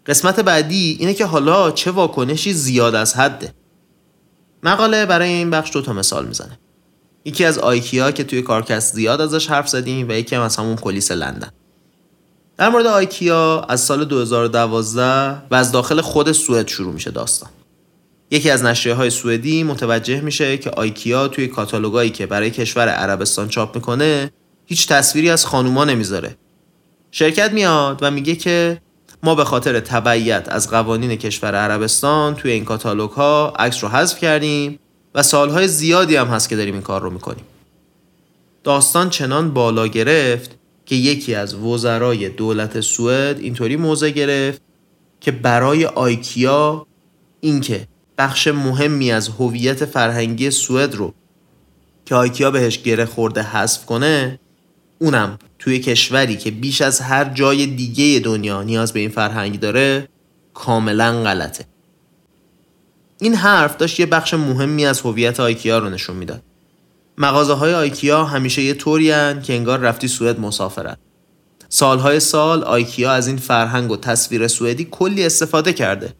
[0.06, 3.54] قسمت بعدی اینه که حالا چه واکنشی زیاد از حده؟
[4.62, 6.58] مقاله برای این بخش دو تا مثال می‌زنه.
[7.24, 10.76] یکی از آیکیا که توی کارکست زیاد ازش حرف زدیم و یکی هم از همون
[10.76, 11.50] پلیس لندن.
[12.56, 15.02] در مورد آیکیا از سال 2012
[15.50, 17.50] و از داخل خود سوئد شروع میشه داستان.
[18.30, 23.48] یکی از نشریه های سوئدی متوجه میشه که آیکیا توی کاتالوگایی که برای کشور عربستان
[23.48, 24.30] چاپ می‌کنه
[24.66, 26.36] هیچ تصویری از خانوما نمی‌ذاره.
[27.10, 28.80] شرکت میاد و میگه که
[29.22, 34.18] ما به خاطر تبعیت از قوانین کشور عربستان توی این کاتالوگ ها عکس رو حذف
[34.18, 34.78] کردیم
[35.14, 37.44] و سالهای زیادی هم هست که داریم این کار رو می‌کنیم.
[38.64, 40.50] داستان چنان بالا گرفت
[40.86, 44.62] که یکی از وزرای دولت سوئد اینطوری موضع گرفت
[45.20, 46.86] که برای آیکیا
[47.40, 51.14] اینکه بخش مهمی از هویت فرهنگی سوئد رو
[52.06, 54.38] که آیکیا بهش گره خورده حذف کنه
[54.98, 60.08] اونم توی کشوری که بیش از هر جای دیگه دنیا نیاز به این فرهنگ داره
[60.54, 61.64] کاملا غلطه.
[63.22, 66.42] این حرف داشت یه بخش مهمی از هویت آیکیا رو نشون می‌داد.
[67.18, 69.06] مغازه های آیکیا همیشه یه طوری
[69.42, 70.98] که انگار رفتی سوئد مسافرت.
[71.68, 76.14] سالهای سال آیکیا از این فرهنگ و تصویر سوئدی کلی استفاده کرده.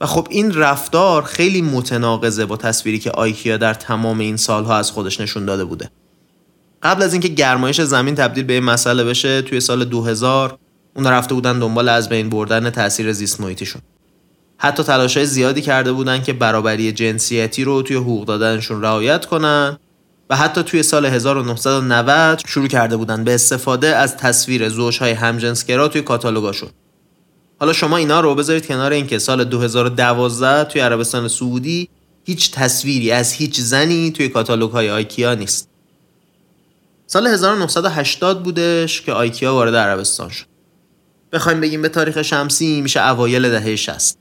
[0.00, 4.90] و خب این رفتار خیلی متناقضه با تصویری که آیکیا در تمام این سالها از
[4.90, 5.90] خودش نشون داده بوده.
[6.82, 10.58] قبل از اینکه گرمایش زمین تبدیل به این مسئله بشه توی سال 2000
[10.96, 13.82] اون رفته بودن دنبال از بین بردن تاثیر زیست محیطیشون
[14.62, 19.78] حتی تلاشای زیادی کرده بودن که برابری جنسیتی رو توی حقوق دادنشون رعایت کنن
[20.30, 26.02] و حتی توی سال 1990 شروع کرده بودن به استفاده از تصویر زوجهای همجنسگرا توی
[26.02, 26.68] کاتالوگاشون
[27.60, 31.88] حالا شما اینا رو بذارید کنار اینکه سال 2012 توی عربستان سعودی
[32.24, 35.68] هیچ تصویری از هیچ زنی توی کاتالوگ های آیکیا نیست
[37.06, 40.46] سال 1980 بودش که آیکیا وارد عربستان شد.
[41.32, 44.18] بخوایم بگیم به تاریخ شمسی میشه اوایل دهه 60.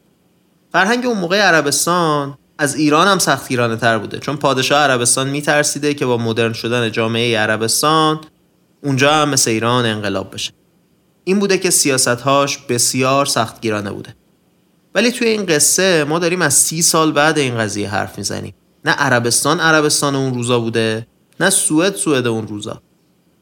[0.72, 4.20] فرهنگ اون موقع عربستان از ایران هم سختگیرانه تر بوده.
[4.20, 8.20] چون پادشاه عربستان میترسیده که با مدرن شدن جامعه عربستان
[8.84, 10.52] اونجا هم مثل ایران انقلاب بشه.
[11.24, 14.16] این بوده که سیاستهاش بسیار سختگیرانه بوده.
[14.96, 18.54] ولی توی این قصه ما داریم از سی سال بعد این قضیه حرف می‌زنیم.
[18.86, 21.08] نه عربستان عربستان اون روزا بوده
[21.40, 22.82] نه سوئد سوئد اون روزا.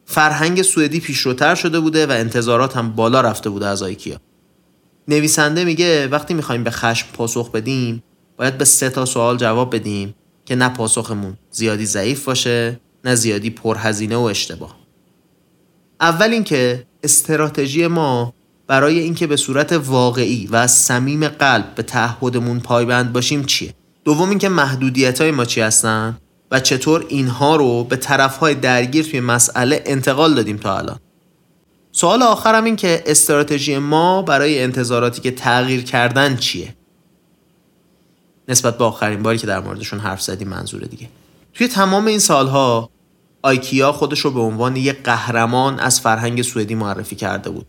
[0.05, 4.17] فرهنگ سوئدی پیشروتر شده بوده و انتظارات هم بالا رفته بوده از آیکیا.
[5.07, 8.03] نویسنده میگه وقتی می‌خوایم به خشم پاسخ بدیم
[8.37, 10.15] باید به سه تا سوال جواب بدیم
[10.45, 14.75] که نه پاسخمون زیادی ضعیف باشه نه زیادی پرهزینه و اشتباه.
[16.01, 18.33] اول اینکه استراتژی ما
[18.67, 23.73] برای اینکه به صورت واقعی و از صمیم قلب به تعهدمون پایبند باشیم چیه؟
[24.05, 26.17] دوم اینکه محدودیت های ما چی هستن
[26.51, 30.99] و چطور اینها رو به طرف های درگیر توی مسئله انتقال دادیم تا الان.
[31.97, 36.75] سوال آخرم این که استراتژی ما برای انتظاراتی که تغییر کردن چیه؟
[38.47, 41.09] نسبت به آخرین باری که در موردشون حرف زدیم منظور دیگه.
[41.53, 42.89] توی تمام این سالها
[43.41, 47.65] آیکیا خودش رو به عنوان یک قهرمان از فرهنگ سوئدی معرفی کرده بود.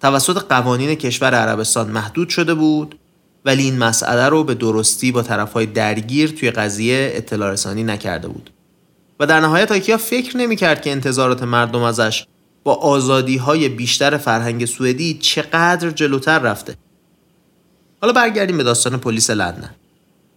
[0.00, 2.98] توسط قوانین کشور عربستان محدود شده بود
[3.44, 8.50] ولی این مسئله رو به درستی با طرفهای درگیر توی قضیه اطلاع رسانی نکرده بود.
[9.20, 12.26] و در نهایت آیکیا فکر نمی‌کرد که انتظارات مردم ازش
[12.64, 16.76] با آزادی های بیشتر فرهنگ سوئدی چقدر جلوتر رفته.
[18.00, 19.74] حالا برگردیم به داستان پلیس لندن.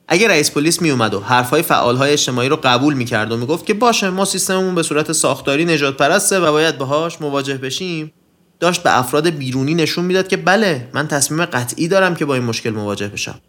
[0.08, 3.74] اگر رئیس پلیس می اومد و حرفهای فعالهای اجتماعی رو قبول می‌کرد و می‌گفت که
[3.74, 8.14] باشه ما سیستممون به صورت ساختاری نجات پرسته و باید باهاش مواجه بشیم
[8.60, 12.44] داشت به افراد بیرونی نشون می‌داد که بله من تصمیم قطعی دارم که با این
[12.44, 13.40] مشکل مواجه بشم.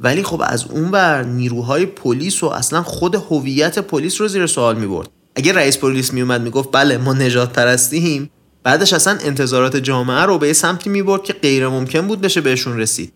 [0.00, 4.76] ولی خب از اون بر نیروهای پلیس و اصلا خود هویت پلیس رو زیر سوال
[4.76, 8.30] می برد اگر رئیس پلیس می اومد می‌گفت بله ما نجات پرستیم
[8.62, 12.78] بعدش اصلا انتظارات جامعه رو به سمتی می برد که غیر ممکن بود بشه بهشون
[12.78, 13.12] رسید.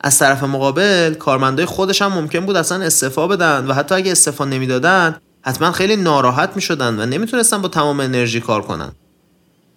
[0.00, 4.44] از طرف مقابل کارمندای خودش هم ممکن بود اصلا استعفا بدن و حتی اگه استعفا
[4.44, 8.92] نمی‌دادن حتما خیلی ناراحت می شدن و نمی‌تونستن با تمام انرژی کار کنن.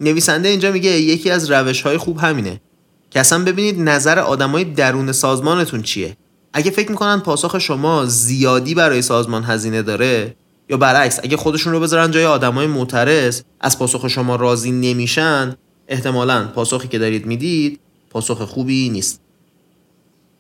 [0.02, 2.62] نویسنده اینجا میگه یکی از روش های خوب همینه
[3.10, 6.18] که اصلا ببینید نظر آدمای درون سازمانتون چیه.
[6.54, 10.36] اگه فکر می‌کنن پاسخ شما زیادی برای سازمان هزینه داره
[10.70, 15.56] یا برعکس اگه خودشون رو بذارن جای آدمای معترض از پاسخ شما راضی نمیشن
[15.88, 17.80] احتمالا پاسخی که دارید می‌دید
[18.10, 19.22] پاسخ خوبی نیست.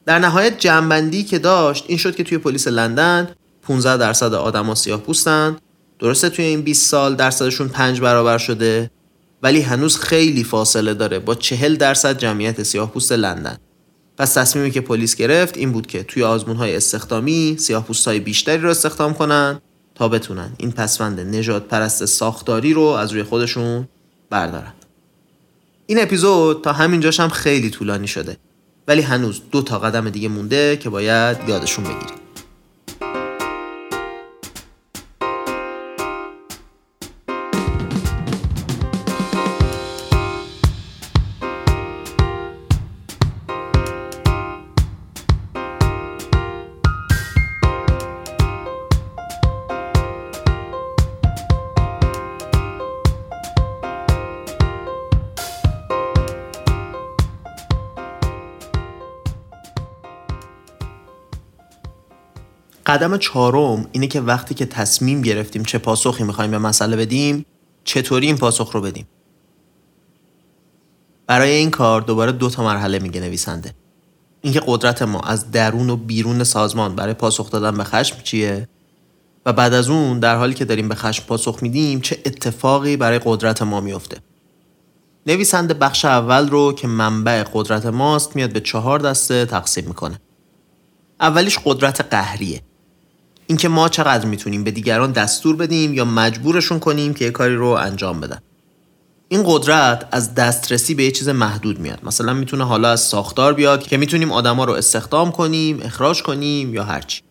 [0.06, 3.30] در نهایت جنبندی که داشت این شد که توی پلیس لندن
[3.62, 5.58] 15 درصد آدما سیاه پوستن.
[6.00, 8.92] درسته توی این 20 سال درصدشون 5 برابر شده
[9.44, 13.58] ولی هنوز خیلی فاصله داره با 40 درصد جمعیت سیاه پوست لندن.
[14.18, 18.58] پس تصمیمی که پلیس گرفت این بود که توی آزمون های استخدامی سیاه های بیشتری
[18.58, 19.62] رو استخدام کنن
[20.00, 23.88] تا بتونن این پسوند نجات پرست ساختاری رو از روی خودشون
[24.30, 24.74] بردارن.
[25.88, 28.38] این اپیزود تا همینجاش هم خیلی طولانی شده
[28.88, 32.29] ولی هنوز دو تا قدم دیگه مونده که باید یادشون بگیریم.
[62.90, 67.46] قدم چهارم اینه که وقتی که تصمیم گرفتیم چه پاسخی می‌خوایم به مسئله بدیم
[67.84, 69.08] چطوری این پاسخ رو بدیم؟
[71.28, 73.74] برای این کار دوباره دو تا مرحله میگه نویسنده.
[74.42, 78.68] اینکه قدرت ما از درون و بیرون سازمان برای پاسخ دادن به خشم چیه؟
[79.46, 83.20] و بعد از اون در حالی که داریم به خشم پاسخ میدیم چه اتفاقی برای
[83.26, 84.18] قدرت ما میفته
[85.28, 90.20] نویسنده بخش اول رو که منبع قدرت ماست میاد به چهار دسته تقسیم می‌کنه.
[91.20, 92.62] اولیش قدرت قهریه.
[93.50, 97.68] اینکه ما چقدر می‌تونیم به دیگران دستور بدیم یا مجبورشون کنیم که یه کاری رو
[97.68, 98.40] انجام بدن.
[99.28, 102.00] این قدرت از دسترسی به یه چیز محدود میاد.
[102.04, 106.84] مثلا می‌تونه حالا از ساختار بیاد که می‌تونیم آدما رو استخدام کنیم اخراج کنیم یا
[106.84, 107.22] هرچی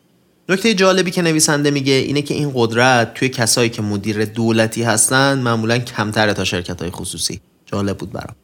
[0.49, 5.39] نکته جالبی که نویسنده میگه اینه که این قدرت توی کسایی که مدیر دولتی هستن
[5.39, 7.41] معمولا کمتره تا شرکت های خصوصی.
[7.67, 8.37] جالب بود برام.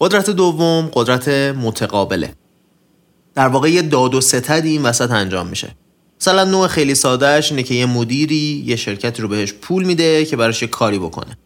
[0.00, 2.34] قدرت دوم قدرت متقابله.
[3.34, 5.74] در واقع یه داد و ستدی این وسط انجام میشه.
[6.20, 10.36] مثلا نوع خیلی سادهش اینه که یه مدیری یه شرکتی رو بهش پول میده که
[10.36, 11.38] براش کاری بکنه.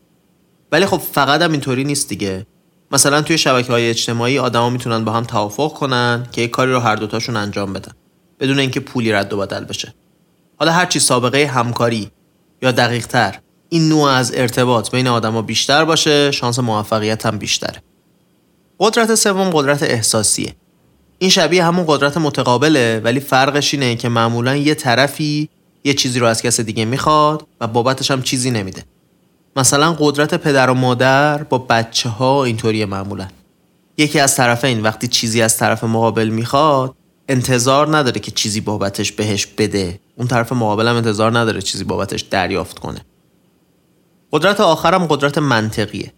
[0.73, 2.47] ولی خب فقط هم اینطوری نیست دیگه.
[2.91, 6.79] مثلا توی شبکه های اجتماعی آدما می‌تونن با هم توافق کنن که یه کاری رو
[6.79, 7.93] هر دوتاشون انجام بدن
[8.41, 9.95] بدون اینکه پولی رد و بدل بشه.
[10.59, 12.11] حالا هرچی سابقه همکاری
[12.63, 17.83] یا دقیق تر این نوع از ارتباط بین آدما بیشتر باشه شانس موفقیت هم بیشتره.
[18.81, 20.55] قدرت سوم قدرت احساسیه.
[21.23, 25.49] این شبیه همون قدرت متقابله ولی فرقش اینه که معمولا یه طرفی
[25.85, 28.85] یه چیزی رو از کس دیگه می‌خواد و بابتش هم چیزی نمیده.
[29.57, 33.29] مثلا قدرت پدر و مادر با بچه ها اینطوری معمولا.
[33.99, 36.95] یکی از این وقتی چیزی از طرف مقابل می‌خواد
[37.29, 40.01] انتظار نداره که چیزی بابتش بهش بده.
[40.17, 43.01] اون طرف مقابل هم انتظار نداره چیزی بابتش دریافت کنه.
[44.33, 46.13] قدرت آخرم قدرت منطقیه.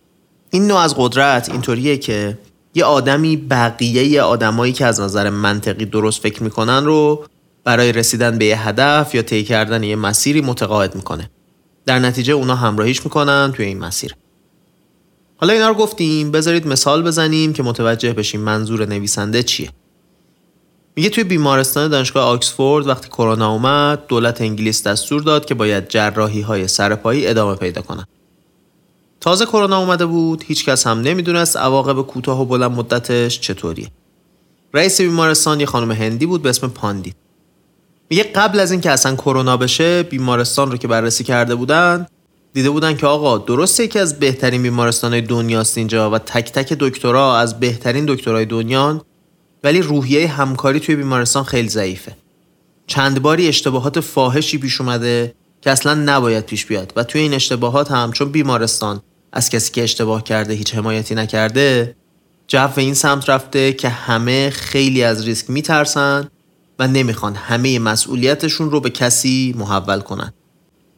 [0.51, 2.39] این نوع از قدرت اینطوریه که
[2.75, 7.25] یه آدمی بقیه آدمایی که از نظر منطقی درست فکر می‌کنن رو
[7.65, 11.31] برای رسیدن به یه هدف یا طی کردن یه مسیری متقاعد می‌کنه.
[11.87, 14.15] در نتیجه اونا همراهیش می‌کنن توی این مسیر.
[15.37, 19.71] حالا اینا رو گفتیم بذارید مثال بزنیم که متوجه بشیم منظور نویسنده چیه.
[20.97, 26.41] میگه توی بیمارستان دانشگاه آکسفورد وقتی کرونا اومد دولت انگلیس دستور داد که باید جراحی
[26.41, 28.05] های سرپایی ادامه پیدا کنن.
[29.21, 33.89] تازه کرونا اومده بود هیچکس هم نمی‌دونست عواقب کوتاه و بلند مدتش چطوریه.
[34.75, 37.15] رئیس بیمارستان یه خانم هندی بود به اسم پاندیت
[38.11, 42.07] میگه قبل از اینکه اصلا کرونا بشه بیمارستان رو که بررسی کرده بودن
[42.53, 47.39] دیده بودن که آقا درسته یکی از بهترین بیمارستانهای دنیاست اینجا و تک تک دکترها
[47.39, 49.01] از بهترین دکترهای دنیان
[49.65, 52.17] ولی روحیه همکاری توی بیمارستان خیلی ضعیفه.
[52.87, 56.93] چند باری اشتباهات فاحشی پیش اومده که اصلا نباید پیش بیاد.
[56.97, 61.97] و توی این اشتباهات هم چون بیمارستان از کسی که اشتباه کرده هیچ حمایتی نکرده
[62.49, 66.29] جو این سمت رفته که همه خیلی از ریسک میترسن
[66.79, 70.33] و نمی‌خوان همه مسئولیتشون رو به کسی محول کنن.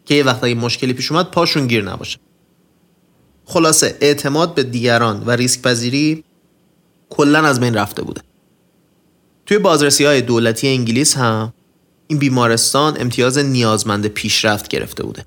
[0.04, 2.18] که یه وقت اگه مشکلی پیش اومد پاشون گیر نباشه.
[3.44, 6.24] خلاصه اعتماد به دیگران و ریسک پذیری
[7.10, 8.20] کلا از بین رفته بوده.
[9.46, 11.52] توی بازرسی های دولتی انگلیس هم
[12.08, 15.24] این بیمارستان امتیاز نیازمند پیشرفت گرفته بوده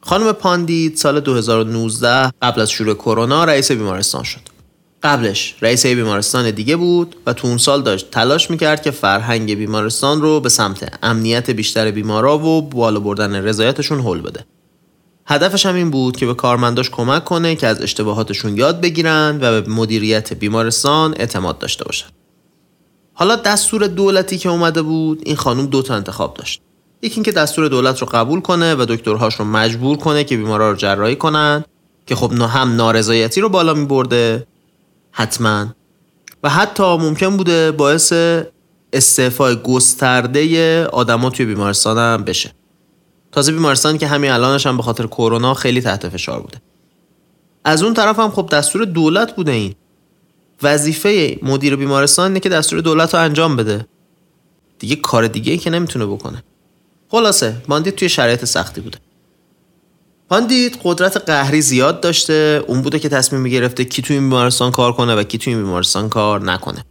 [0.00, 4.40] خانم پاندیت سال 2019 قبل از شروع کرونا رئیس بیمارستان شد
[5.02, 10.22] قبلش رئیس بیمارستان دیگه بود و تو اون سال داشت تلاش می‌کرد که فرهنگ بیمارستان
[10.22, 14.44] رو به سمت امنیت بیشتر بیمارا و بالا بردن رضایتشون حل بده.
[15.26, 19.60] هدفش هم این بود که به کارمنداش کمک کنه که از اشتباهاتشون یاد بگیرن و
[19.60, 22.06] به مدیریت بیمارستان اعتماد داشته باشن.
[23.18, 26.60] حالا دستور دولتی که اومده بود این خانم دو تا انتخاب داشت.
[27.02, 30.76] یکی اینکه دستور دولت رو قبول کنه و دکترهاش رو مجبور کنه که بیمارا رو
[30.76, 31.64] جراحی کنن
[32.06, 34.46] که خب هم نارضایتی رو بالا می برده
[35.10, 35.66] حتما.
[36.42, 38.12] و حتی ممکن بوده باعث
[38.92, 42.52] استعفای گسترده آدما توی بیمارستان هم بشه.
[43.32, 46.58] تازه بیمارستانی که همین الانش هم به خاطر کرونا خیلی تحت فشار بوده.
[47.64, 49.74] از اون طرف هم خب دستور دولت بوده این.
[50.62, 53.86] وظیفه مدیر بیمارستان اینه که دستور دولت رو انجام بده.
[54.78, 56.42] دیگه کار دیگه ای که نمی‌تونه بکنه.
[57.10, 58.98] خلاصه باندید توی شرایط سختی بوده.
[60.28, 65.14] پاندیت قدرت قهری زیاد داشته اون بوده که تصمیم می‌گرفته کی توی بیمارستان کار کنه
[65.14, 66.84] و کی توی بیمارستان کار نکنه.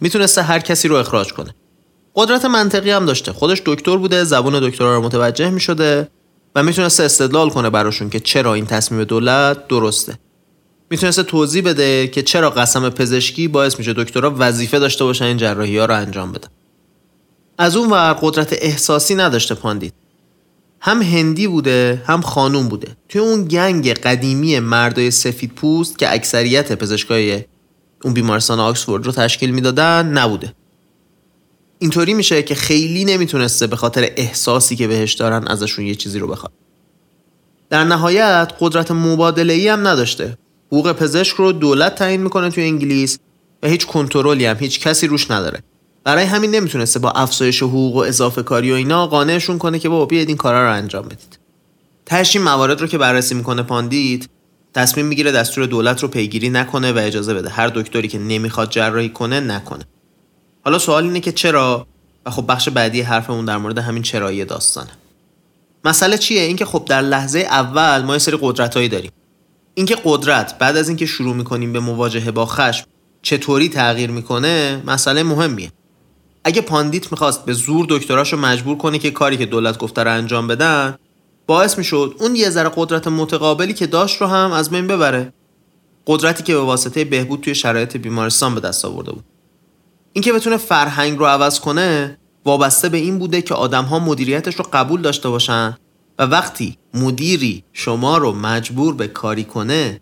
[0.00, 1.54] می‌تونسته هر کسی رو اخراج کنه.
[2.14, 3.32] قدرت منطقی هم داشته.
[3.32, 6.08] خودش دکتر بوده زبون دکترا رو متوجه می‌شده
[6.54, 10.18] و می‌تونسته استدلال کنه براشون که چرا این تصمیم دولت درسته.
[10.90, 15.78] می‌تونسته توضیح بده که چرا قسم پزشکی باعث میشه دکترها وظیفه داشته باشن این جراحی
[15.78, 16.48] ها رو انجام بدن.
[17.58, 19.92] از اون ور قدرت احساسی نداشته پاندیت
[20.80, 22.96] هم هندی بوده هم خانوم بوده.
[23.08, 27.44] توی اون gang قدیمی مردای سفید پوست که اکثریت پزشکای
[28.04, 30.54] اون بیمارستان آکسفورد رو تشکیل می‌دادن نبوده.
[31.78, 36.28] اینطوری میشه که خیلی نمی‌تونسته به خاطر احساسی که بهش دارن ازشون یه چیزی رو
[36.28, 36.52] بخواد.
[37.70, 40.38] در نهایت قدرت مبادله ای هم نداشته.
[40.72, 43.18] حقوق پزشک رو دولت تعیین می‌کنه توی انگلیس
[43.62, 45.62] و هیچ کنترلی هم هیچ کسی روش نداره.
[46.04, 50.06] برای همین نمی‌تونسته با افزایش حقوق و اضافه کاری و اینا قانعشون کنه که بابا
[50.06, 51.38] بیاید این کارا رو انجام بدید.
[52.06, 54.26] تهش این موارد رو که بررسی می‌کنه پاندیت
[54.74, 57.48] تصمیم می‌گیره دستور دولت رو پیگیری نکنه و اجازه بده.
[57.48, 59.84] هر دکتری که نمی‌خواد جراحی کنه نکنه.
[60.64, 61.86] حالا سوال اینه که چرا؟
[62.26, 64.90] و خب بخش بعدی حرفمون در مورد همین چرایی داستانه.
[65.84, 69.10] مسئله چیه؟ اینکه خب در لحظه اول ما یه سری قدرتایی داریم.
[69.80, 72.86] اینکه قدرت بعد از اینکه شروع می‌کنیم به مواجهه با خشم
[73.22, 75.72] چطوری تغییر می‌کنه مسئله مهمیه.
[76.44, 80.46] اگه پاندیت می‌خواست به زور دکتراشو مجبور کنه که کاری که دولت گفته رو انجام
[80.46, 80.94] بدن
[81.46, 85.32] باعث می‌شد اون یه ذره قدرت متقابلی که داشت رو هم از بین ببره.
[86.06, 89.24] قدرتی که به واسطه بهبود توی شرایط بیمارستان به دست آورده بود.
[90.12, 95.02] اینکه بتونه فرهنگ رو عوض کنه وابسته به این بوده که آدم مدیریتش رو قبول
[95.02, 95.76] داشته باشن
[96.20, 100.00] و وقتی مدیری شما رو مجبور به کاری کنه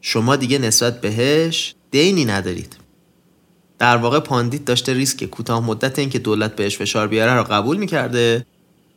[0.00, 2.76] شما دیگه نسبت بهش دینی ندارید.
[3.78, 8.46] در واقع پاندیت داشته ریسک کوتاه مدت اینکه دولت بهش فشار بیاره رو قبول می‌کرده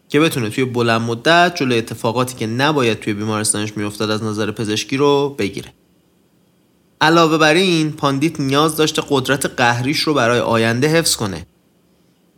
[0.09, 4.97] که بتونه توی بلند مدت جلوی اتفاقاتی که نباید توی بیمارستانش میافتاد از نظر پزشکی
[4.97, 5.73] رو بگیره.
[7.01, 11.45] علاوه بر این پاندیت نیاز داشته قدرت قهریش رو برای آینده حفظ کنه.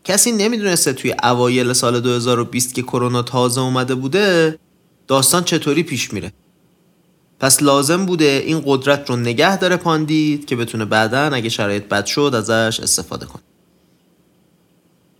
[0.08, 4.60] کسی نمی‌دونسته توی اوایل سال 2020 که کرونا تازه اومده بوده
[5.08, 6.34] داستان چطوری پیش میره؟
[7.39, 12.05] پس لازم بوده این قدرت رو نگه داره پاندیت که بتونه بعدا اگه شرایط بد
[12.05, 13.41] شد ازش استفاده کنه.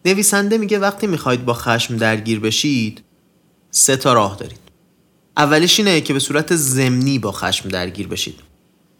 [0.06, 3.04] نویسنده میگه وقتی می‌خواید با خشم درگیر بشید
[3.72, 4.60] سه تا راه دارید.
[5.38, 8.40] اولیش اینه که به صورت زمینی با خشم درگیر بشید.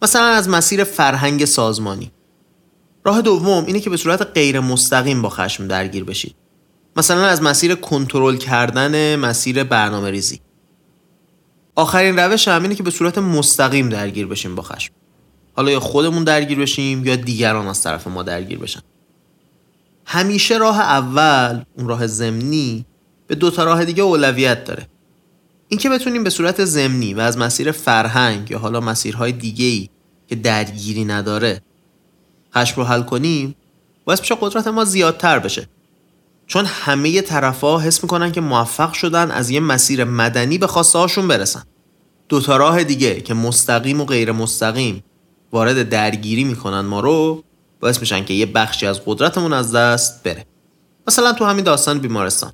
[0.02, 2.10] مثلا از مسیر فرهنگ سازمانی.
[3.04, 6.34] راه دوم اینه که به صورت غیر مستقیم با خشم درگیر بشید.
[6.96, 10.40] مثلا از مسیر کنترل کردن مسیر برنامه ریزی.
[11.74, 14.92] آخرین روش هم اینه که به صورت مستقیم درگیر بشیم با خشم.
[15.56, 18.80] حالا یا خودمون درگیر بشیم یا دیگران از طرف ما درگیر بشن.
[20.06, 22.86] همیشه راه اول اون راه زمینی
[23.26, 24.88] به دو تا راه دیگه اولویت داره.
[25.68, 29.88] اینکه بتونیم به صورت زمینی و از مسیر فرهنگ یا حالا مسیرهای دیگه ای
[30.28, 31.62] که درگیری نداره
[32.54, 33.54] خشم رو حل کنیم
[34.04, 35.68] باعث میشه قدرت ما زیادتر بشه.
[36.46, 41.28] چون همه طرفا حس می‌کنن که موفق شدن از یه مسیر مدنی به خواسته هاشون
[41.28, 41.62] برسن.
[42.28, 45.04] دو تا راه دیگه که مستقیم و غیر مستقیم
[45.52, 47.44] وارد درگیری می‌کنن ما رو
[47.80, 50.46] باعث میشن که یه بخشی از قدرتمون از دست بره.
[51.06, 52.52] مثلا تو همین داستان بیمارستان.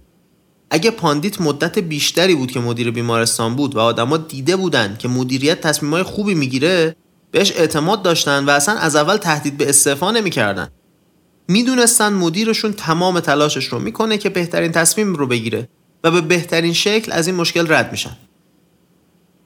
[0.70, 5.60] اگه پاندیت مدت بیشتری بود که مدیر بیمارستان بود و آدما دیده بودن که مدیریت
[5.60, 6.96] تصمیمای خوبی می‌گیره
[7.34, 10.68] بهش اعتماد داشتن و اصلا از اول تهدید به استعفا نمی‌کردن.
[11.48, 15.68] می‌دونستن مدیرشون تمام تلاشش رو می‌کنه که بهترین تصمیم رو بگیره
[16.04, 18.16] و به بهترین شکل از این مشکل رد میشن.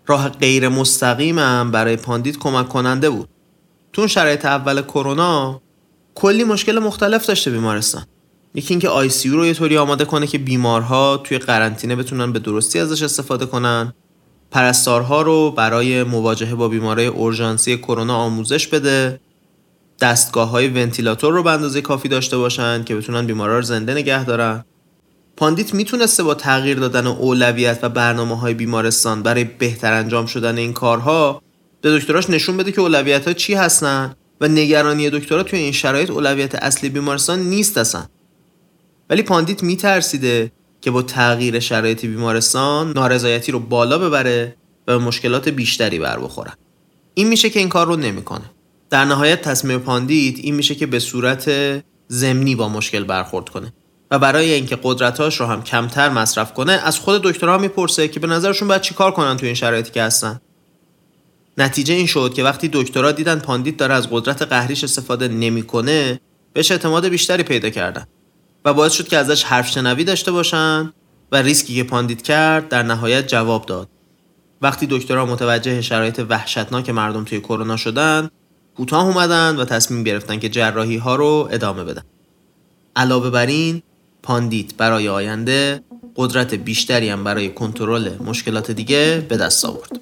[0.07, 3.29] راه غیر مستقیمم برای پاندیت کمک کننده بود.
[3.93, 5.63] تو شرایط اول کرونا
[6.15, 8.07] کلی مشکل مختلف داشته بیمارستان.
[8.55, 12.79] یکی اینکه ICU رو یه طوری آماده کنه که بیمارها توی قرنطینه بتونن به درستی
[12.79, 13.93] ازش استفاده کنن.
[14.51, 19.21] پرستارها رو برای مواجهه با بیمارای اورژانسی کرونا آموزش بده.
[20.01, 24.25] دستگاه های ونتیلاتور رو به اندازه کافی داشته باشن که بتونن بیمارا رو زنده نگه
[24.25, 24.65] دارن.
[25.37, 30.73] پاندیت می‌تونسته با تغییر دادن اولویت و برنامه های بیمارستان برای بهتر انجام شدن این
[30.73, 31.43] کارها
[31.81, 36.11] به دکتراش نشون بده که اولویت ها چی هستن و نگرانی دکترها توی این شرایط
[36.11, 38.07] اولویت اصلی بیمارستان نیست هستن
[39.11, 44.57] ولی پاندیت میترسیده که با تغییر شرایط بیمارستان نارضایتی رو بالا ببره
[44.87, 46.55] و به مشکلات بیشتری بر بخورن.
[47.15, 48.51] این میشه که این کار رو نمی‌کنه.
[48.91, 51.51] در نهایت تصمیم پاندیت این میشه که به صورت
[52.09, 53.73] ضمنی با مشکل برخورد کنه
[54.11, 58.27] و برای اینکه قدرتاش رو هم کمتر مصرف کنه از خود دکترها می‌پرسه که به
[58.27, 60.41] نظرشون باید چیکار کنن تو این شرایطی که هستن.
[61.59, 66.21] نتیجه این شد که وقتی دکترها دیدن پاندیت داره از قدرت قهریش استفاده نمی‌کنه
[66.53, 68.07] بهش اعتماد بیشتری پیدا کردن.
[68.65, 70.93] و باعث شد که ازش حرف شنوی داشته باشن
[71.33, 73.89] و ریسکی که پاندیت کرد در نهایت جواب داد.
[74.63, 78.31] وقتی دکترها متوجه شرایط وحشتناک مردم توی کرونا شدن
[78.77, 82.03] کوتاه اومدن و تصمیم گرفتن که جراحی ها رو ادامه بدن.
[82.97, 83.83] علاوه بر این
[84.23, 85.83] پاندیت برای آینده
[86.17, 90.01] قدرت بیشتری هم برای کنترل مشکلات دیگه به دست آورد.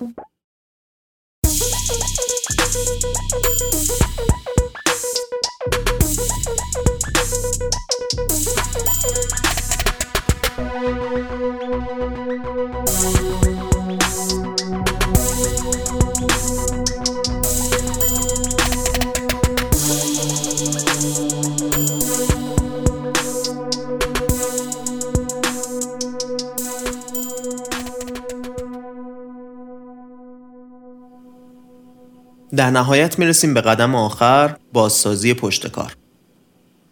[32.57, 35.97] در نهایت می‌رسیم به قدم آخر بازسازی پشت کار.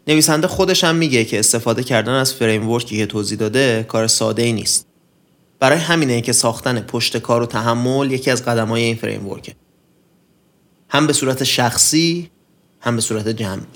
[0.08, 4.52] نویسنده خودش هم میگه که استفاده کردن از فریمورکی که توضیح داده کار ساده ای
[4.52, 4.86] نیست.
[5.60, 9.54] برای همینه که ساختن پشت کار و تحمل یکی از قدم های این فریمورکه.
[10.88, 12.30] هم به صورت شخصی
[12.80, 13.66] هم به صورت جمعی.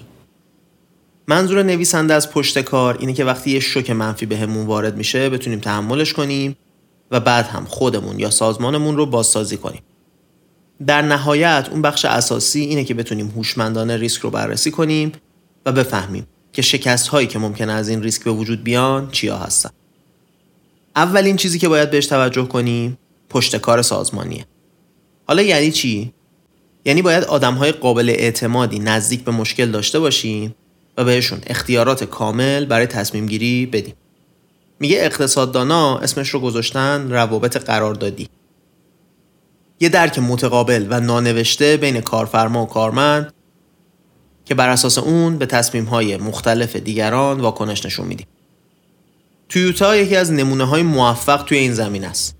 [1.28, 5.30] منظور نویسنده از پشت کار اینه که وقتی یه شوک منفی بهمون به وارد میشه
[5.30, 6.56] بتونیم تحملش کنیم
[7.10, 9.82] و بعد هم خودمون یا سازمانمون رو بازسازی کنیم.
[10.86, 15.12] در نهایت اون بخش اساسی اینه که بتونیم هوشمندانه ریسک رو بررسی کنیم
[15.66, 19.70] و بفهمیم که شکست هایی که ممکنه از این ریسک به وجود بیان چیا هستن.
[20.96, 22.98] اولین چیزی که باید بهش توجه کنیم
[23.30, 24.46] پشت کار سازمانیه.
[25.26, 26.12] حالا یعنی چی؟
[26.84, 30.54] یعنی باید آدم های قابل اعتمادی نزدیک به مشکل داشته باشیم
[30.96, 33.94] و بهشون اختیارات کامل برای تصمیم گیری بدیم.
[34.80, 38.28] میگه اقتصاددانا اسمش رو گذاشتن روابط قراردادی.
[39.80, 43.32] یه درک متقابل و نانوشته بین کارفرما و کارمند
[44.44, 48.26] که بر اساس اون به تصمیم های مختلف دیگران واکنش نشون میدیم.
[49.48, 52.36] تویوتا یکی از نمونه های موفق توی این زمین است.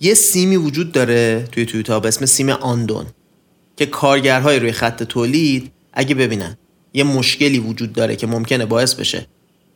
[0.00, 3.06] یه سیمی وجود داره توی تویوتا به اسم سیم آندون
[3.76, 6.56] که کارگرهای روی خط تولید اگه ببینن
[6.94, 9.26] یه مشکلی وجود داره که ممکنه باعث بشه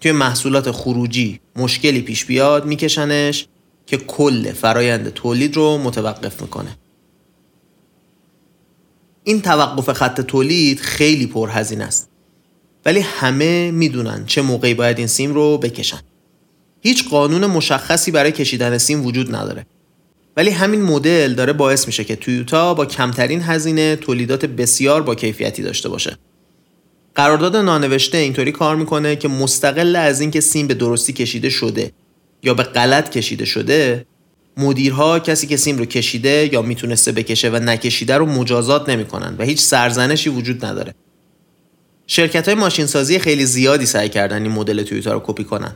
[0.00, 3.46] توی محصولات خروجی مشکلی پیش بیاد میکشنش
[3.88, 6.76] که کل فرایند تولید رو متوقف می‌کنه.
[9.24, 12.10] این توقف خط تولید خیلی پرهزینه است.
[12.86, 16.00] ولی همه می‌دونن چه موقعی باید این سیم رو بکشن.
[16.80, 19.66] هیچ قانون مشخصی برای کشیدن سیم وجود نداره.
[20.36, 25.62] ولی همین مدل داره باعث میشه که تویوتا با کمترین هزینه تولیدات بسیار با کیفیتی
[25.62, 26.18] داشته باشه.
[27.14, 31.92] قرارداد نانوشته اینطوری کار می‌کنه که مستقل از اینکه سیم به درستی کشیده شده.
[32.42, 34.06] یا به غلط کشیده شده
[34.56, 39.44] مدیرها کسی که سیم رو کشیده یا می‌تونسته بکشه و نکشیده رو مجازات نمی‌کنن و
[39.44, 40.94] هیچ سرزنشی وجود نداره.
[42.06, 45.72] شرکت های ماشین سازی خیلی زیادی سعی کردن این مدل تویوتا رو کپی کنن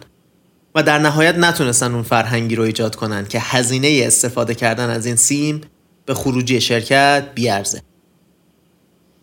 [0.74, 5.16] و در نهایت نتونستن اون فرهنگی رو ایجاد کنن که هزینه استفاده کردن از این
[5.16, 5.60] سیم
[6.06, 7.82] به خروجی شرکت بیارزه.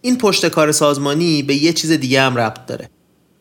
[0.01, 2.89] این پشت کار سازمانی به یه چیز دیگه هم ربط داره.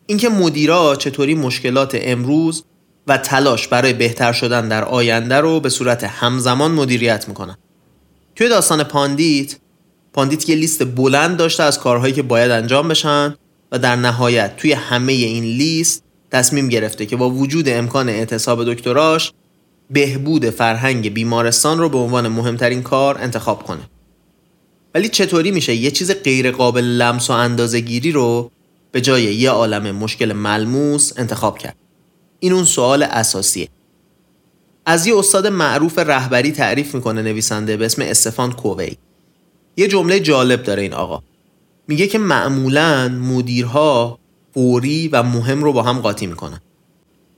[0.05, 2.63] اینکه مدیرا چطوری مشکلات امروز
[3.09, 7.57] و تلاش برای بهتر شدن در آینده رو به صورت همزمان مدیریت می‌کنن
[8.35, 9.55] توی داستان پاندیت
[10.13, 13.35] پاندیت یه لیست بلند داشته از کارهایی که باید انجام بشن
[13.71, 19.33] و در نهایت توی همه این لیست تصمیم گرفته که با وجود امکان اعتصاب دکتراش
[19.89, 23.89] بهبود فرهنگ بیمارستان رو به عنوان مهمترین کار انتخاب کنه.
[24.95, 28.51] ولی چطوری میشه یه چیز غیر قابل لمس و اندازه گیری رو
[28.91, 31.75] به جای یه عالم مشکل ملموس انتخاب کرد؟
[32.39, 33.69] این اون سوال اساسیه.
[34.85, 38.97] از یه استاد معروف رهبری تعریف می‌کنه نویسنده به اسم استفان کووی.
[39.77, 41.23] یه جمله جالب داره این آقا.
[41.87, 44.19] میگه که معمولا مدیرها
[44.53, 46.61] فوری و مهم رو با هم قاطی می‌کنن.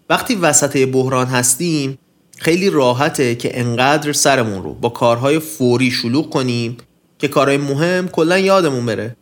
[0.10, 1.98] وقتی وسط بحران هستیم
[2.38, 6.78] خیلی راحته که انقدر سرمون رو با کارهای فوری شلوغ کنیم
[7.20, 9.16] که کارهای مهم کلا یادمون بره.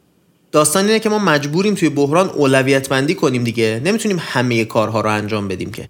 [0.52, 3.82] داستان اینه که ما مجبوریم توی بحران اولویت بندی کنیم دیگه.
[3.86, 5.89] نمی‌تونیم همه کارها رو انجام بدیم که.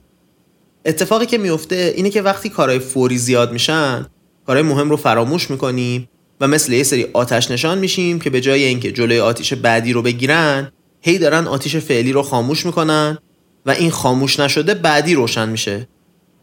[0.85, 4.05] اتفاقی که میفته اینه که وقتی کارهای فوری زیاد میشن
[4.47, 6.09] کارهای مهم رو فراموش می‌کنیم
[6.41, 10.01] و مثل یه سری آتش نشان میشیم که به جای اینکه جلوی آتیش بعدی رو
[10.01, 13.17] بگیرن هی دارن آتیش فعلی رو خاموش می‌کنن
[13.65, 15.87] و این خاموش نشده بعدی روشن میشه.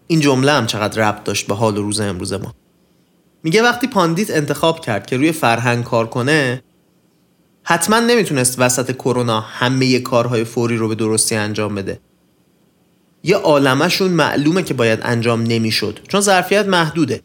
[0.07, 2.55] این جمله هم چقدر ربط داشت به حال و روز امروز ما.
[3.43, 6.63] میگه وقتی پاندیت انتخاب کرد که روی فرهنگ کار کنه
[7.69, 12.01] حتما نمی‌تونست وسط کرونا همه کارهای فوری رو به درستی انجام بده.
[13.25, 17.23] یه عالمشون معلومه که باید انجام نمی‌شد چون ظرفیت محدوده.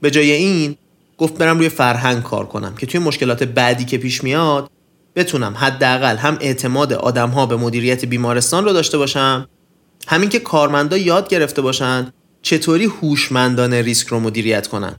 [0.00, 0.76] به جای این
[1.18, 4.70] گفت برم روی فرهنگ کار کنم که توی مشکلات بعدی که پیش میاد
[5.16, 9.48] بتونم حداقل هم اعتماد آدمها به مدیریت بیمارستان رو داشته باشم
[10.08, 14.96] همین که کارمندا یاد گرفته باشن چطوری هوشمندانه ریسک رو مدیریت کنن.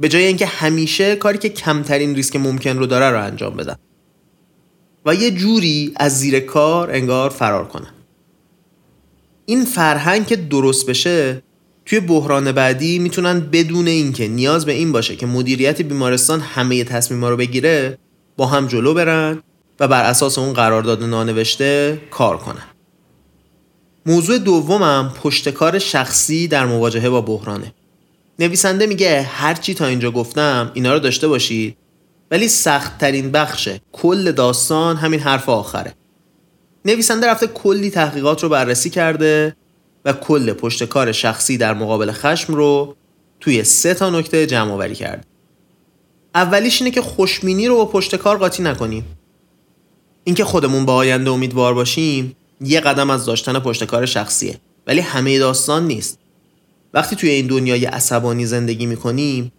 [0.00, 3.76] به جای اینکه همیشه کاری که کمترین ریسک ممکن رو داره رو انجام بدن.
[5.06, 7.92] و یه جوری از زیر کار انگار فرار کنن.
[9.46, 11.42] این فرهنگ که درست بشه
[11.86, 17.28] توی بحران بعدی می‌تونن بدون اینکه نیاز به این باشه که مدیریت بیمارستان همه تصمیما
[17.30, 17.98] رو بگیره
[18.36, 19.42] با هم جلو برن
[19.80, 22.64] و بر اساس اون قرارداد نانوشته کار کنن.
[24.06, 27.74] موضوع دومم پشتکار شخصی در مواجهه با بحرانه.
[28.38, 31.76] نویسنده میگه هرچی تا اینجا گفتم اینا رو داشته باشید
[32.30, 35.94] ولی سخت ترین بخشه کل داستان همین حرف آخره
[36.84, 39.56] نویسنده رفته کلی تحقیقات رو بررسی کرده
[40.04, 42.96] و کل پشتکار شخصی در مقابل خشم رو
[43.40, 45.26] توی سه تا نکته جمع آوری کرد.
[46.34, 49.04] اولیش اینه که خوشمینی رو با پشتکار قاطی نکنیم.
[50.24, 55.86] اینکه خودمون با آینده امیدوار باشیم یه قدم از داشتن پشتکار شخصیه ولی همه داستان
[55.86, 56.18] نیست.
[56.94, 59.52] وقتی توی این دنیای عصبانی زندگی می‌کنیم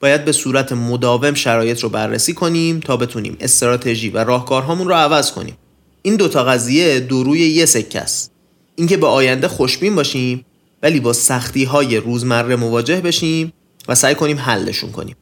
[0.00, 5.32] باید به صورت مداوم شرایط رو بررسی کنیم تا بتونیم استراتژی و راهکارهامون رو عوض
[5.32, 5.56] کنیم.
[6.02, 8.32] این دوتا قضیه دو یه سکه است.
[8.76, 10.44] اینکه به آینده خوشبین باشیم
[10.82, 13.52] ولی با سختی های روزمره مواجه بشیم
[13.88, 15.16] و سعی کنیم حلشون کنیم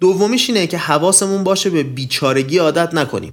[0.00, 3.32] دومیش اینه که حواسمون باشه به بیچارگی عادت نکنیم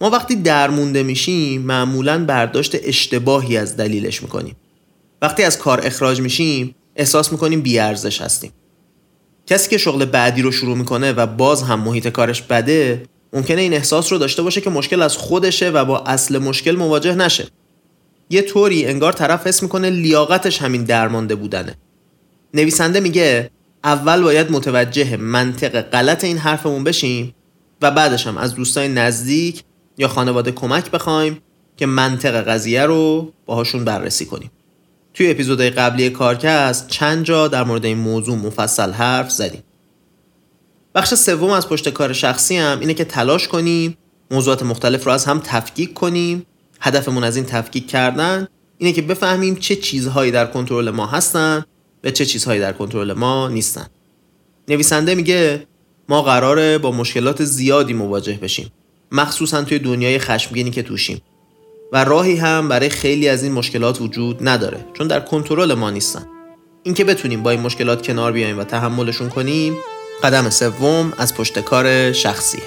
[0.00, 4.56] ما وقتی درمونده میشیم معمولا برداشت اشتباهی از دلیلش می‌کنیم
[5.24, 8.52] وقتی از کار اخراج میشیم احساس می‌کنیم بیارزش هستیم.
[9.46, 13.02] کسی که شغل بعدی رو شروع می‌کنه و باز هم محیط کارش بده
[13.32, 17.14] ممکنه این احساس رو داشته باشه که مشکل از خودشه و با اصل مشکل مواجه
[17.14, 17.46] نشه.
[18.30, 21.74] یه طوری انگار طرف حس می‌کنه لیاقتش همین درمانده بودنه.
[22.54, 23.50] نویسنده میگه
[23.84, 27.34] اول باید متوجه منطق غلط این حرفمون بشیم
[27.82, 29.64] و بعدش هم از دوستای نزدیک
[29.98, 31.40] یا خانواده کمک بخوایم
[31.76, 34.50] که منطق قضیه رو باهاشون بررسی کنیم.
[35.14, 39.62] توی اپیزودهای قبلی کارکست چند جا در مورد این موضوع مفصل حرف زدیم.
[40.94, 43.96] بخش سوم از پشت کار شخصی هم اینه که تلاش کنیم
[44.30, 46.46] موضوعات مختلف رو از هم تفکیک کنیم.
[46.80, 48.48] هدفمون از این تفکیک کردن
[48.78, 51.64] اینه که بفهمیم چه چیزهایی در کنترل ما هستن
[52.04, 53.86] و چه چیزهایی در کنترل ما نیستن.
[54.68, 55.66] نویسنده میگه
[56.08, 58.70] ما قراره با مشکلات زیادی مواجه بشیم.
[59.12, 61.20] مخصوصا توی دنیای خشمگینی که توشیم.
[61.94, 66.26] و راهی هم برای خیلی از این مشکلات وجود نداره چون در کنترل ما نیستن.
[66.82, 69.76] اینکه بتونیم با این مشکلات کنار بیایم و تحملشون کنیم
[70.22, 72.62] قدم سوم از پشت کار شخصیه.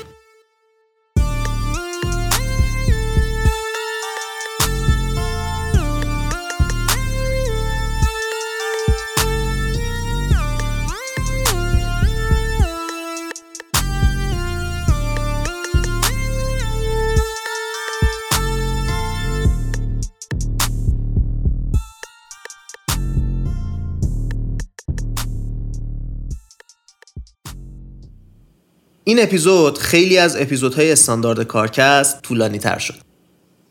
[29.07, 32.95] این اپیزود خیلی از اپیزودهای استاندارد کارکست طولانی تر شد.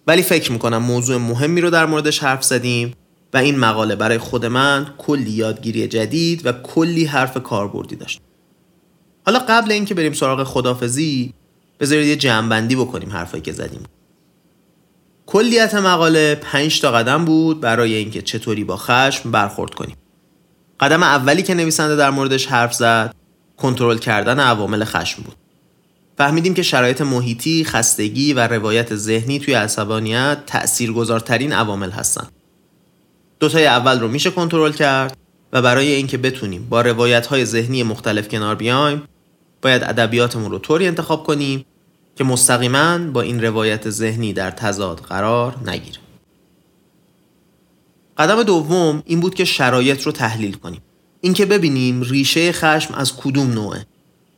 [0.07, 2.95] ولی فکر می‌کنم موضوع مهمی رو در موردش حرف زدیم
[3.35, 8.21] و این مقاله برای خود من کلی یادگیری جدید و کلی حرف کاربردی داشت.
[9.27, 11.35] حالا قبل اینکه بریم سراغ خدافزی
[11.81, 13.83] بذارید یه جمعبندی بکنیم حرفایی که زدیم.
[15.27, 19.97] کلیت مقاله 5 تا قدم بود برای اینکه چطوری با خشم برخورد کنیم.
[20.81, 23.15] قدم اولی که نویسنده در موردش حرف زد
[23.57, 25.37] کنترل کردن عوامل خشم بود.
[26.19, 32.33] فهمیدیم که شرایط محیطی، خستگی و روایت ذهنی توی عصبانیت تأثیرگذارترین عوامل هستند.
[33.41, 35.17] دوتای اول رو میشه کنترل کرد
[35.53, 39.03] و برای اینکه بتونیم با روایت های ذهنی مختلف کنار بیایم
[39.63, 41.65] باید ادبیاتمون رو طوری انتخاب کنیم
[42.17, 45.99] که مستقیما با این روایت ذهنی در تضاد قرار نگیره.
[48.19, 50.83] قدم دوم این بود که شرایط رو تحلیل کنیم.
[51.21, 53.87] اینکه ببینیم ریشه خشم از کدوم نوعه.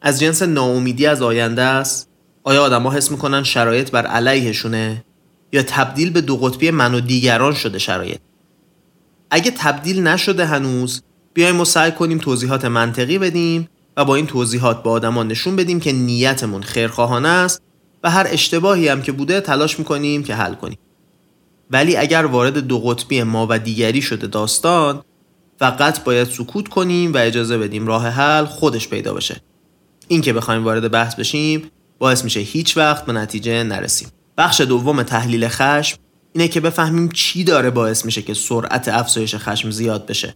[0.02, 2.08] از جنس ناامیدی از آینده است.
[2.44, 5.04] آیا آدما حس می‌کنن شرایط بر علیهشونه؟
[5.52, 8.18] یا تبدیل به دو قطبی من و دیگران شده شرایط؟
[9.30, 11.02] اگه تبدیل نشده هنوز
[11.34, 15.80] بیایم و سعی کنیم توضیحات منطقی بدیم و با این توضیحات به آدما نشون بدیم
[15.80, 17.62] که نیتمون خیرخواهانه است
[18.04, 20.78] و هر اشتباهی هم که بوده تلاش می‌کنیم که حل کنیم.
[21.70, 25.02] ولی اگر وارد دو قطبی ما و دیگری شده داستان
[25.58, 29.40] فقط باید سکوت کنیم و اجازه بدیم راه حل خودش پیدا بشه.
[30.08, 34.08] این که بخوایم وارد بحث بشیم باعث میشه هیچ وقت به نتیجه نرسیم.
[34.38, 35.98] بخش دوم تحلیل خشم
[36.32, 40.34] اینه که بفهمیم چی داره باعث میشه که سرعت افزایش خشم زیاد بشه.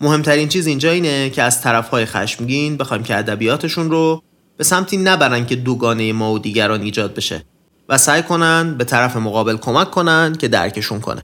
[0.00, 4.22] مهمترین چیز اینجا اینه که از طرفهای خشمگین بخوایم که ادبیاتشون رو
[4.56, 7.44] به سمتی نبرن که دوگانه ما و دیگران ایجاد بشه
[7.88, 11.22] و سعی کنن به طرف مقابل کمک کنن که درکشون کنه.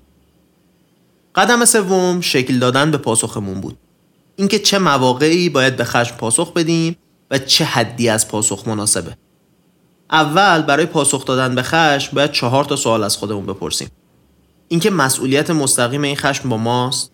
[1.34, 3.78] قدم سوم شکل دادن به پاسخمون بود.
[4.36, 6.96] اینکه چه مواقعی باید به خشم پاسخ بدیم
[7.30, 9.16] و چه حدی از پاسخ مناسبه.
[10.10, 13.88] اول برای پاسخ دادن به خشم باید چهار تا سوال از خودمون بپرسیم.
[14.68, 17.12] اینکه مسئولیت مستقیم این خشم با ماست؟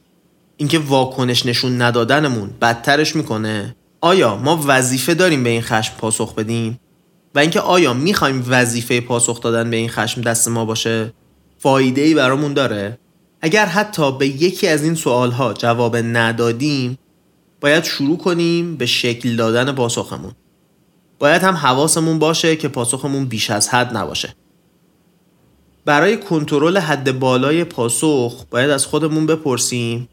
[0.57, 6.81] اینکه واکنش نشون ندادنمون بدترش می‌کنه؟ آیا ما وظیفه داریم به این خشم پاسخ بدیم؟
[7.35, 11.13] و اینکه آیا می‌خوایم وظیفه پاسخ دادن به این خشم دست ما باشه؟
[11.59, 12.99] فایده ای برامون داره؟
[13.47, 16.99] اگر حتی به یکی از این سوالها جواب ندادیم
[17.61, 20.33] باید شروع کنیم به شکل دادن پاسخمون.
[21.19, 24.35] باید هم حواسمون باشه که پاسخمون بیش از حد نباشه.
[25.85, 30.09] برای کنترل حد بالای پاسخ باید از خودمون بپرسیم.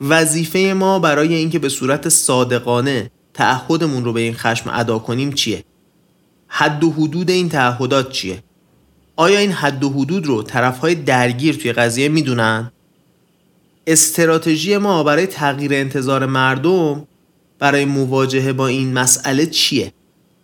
[0.00, 5.64] وظیفه ما برای اینکه به صورت صادقانه تعهدمون رو به این خشم ادا کنیم چیه؟
[6.48, 8.42] حد و حدود این تعهدات چیه؟
[9.16, 12.72] آیا این حد و حدود رو طرفهای درگیر توی قضیه می‌دونن؟
[13.86, 17.06] استراتژی ما برای تغییر انتظار مردم
[17.58, 19.92] برای مواجهه با این مسئله چیه؟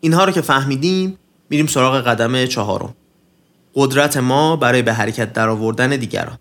[0.00, 1.18] اینها رو که فهمیدیم
[1.50, 2.94] میریم سراغ قدم چهارم.
[3.74, 6.38] قدرت ما برای به حرکت درآوردن دیگران.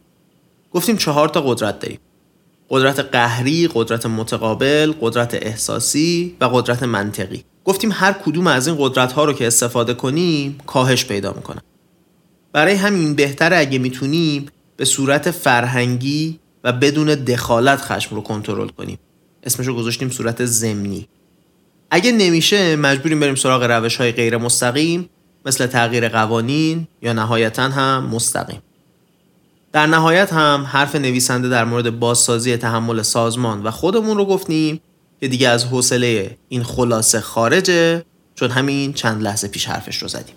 [0.71, 1.99] گفتیم چهار تا قدرت داریم.
[2.69, 7.43] قدرت قهری، قدرت متقابل، قدرت احساسی و قدرت منطقی.
[7.65, 11.61] گفتیم هر کدوم از این قدرت ها رو که استفاده کنیم کاهش پیدا می‌کنن
[12.53, 14.45] برای همین بهتره اگه می‌تونیم
[14.77, 18.99] به صورت فرهنگی و بدون دخالت خشم رو کنترل کنیم.
[19.43, 21.07] اسمش رو گذاشتیم صورت زمینی
[21.91, 25.09] اگه نمیشه مجبوریم بریم سراغ روش های غیر مستقیم
[25.45, 28.61] مثل تغییر قوانین یا نهایتا هم مستقیم.
[29.73, 34.81] در نهایت هم حرف نویسنده در مورد بازسازی تحمل سازمان و خودمون رو گفتیم
[35.19, 40.35] که دیگه از حوصله این خلاصه خارجه چون همین چند لحظه پیش حرفش رو زدیم.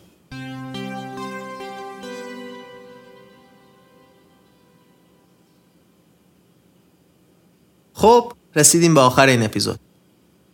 [8.03, 9.81] خب رسیدیم به آخر این اپیزود.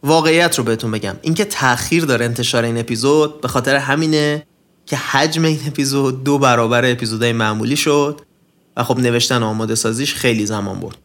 [0.02, 1.16] واقعیت رو بهتون بگم.
[1.22, 4.46] اینکه تاخیر داره انتشار این اپیزود به خاطر همینه
[4.86, 8.20] که حجم این اپیزود دو برابر اپیزودهای معمولی شد
[8.76, 10.98] و خب نوشتن آماده سازیش خیلی زمان برد.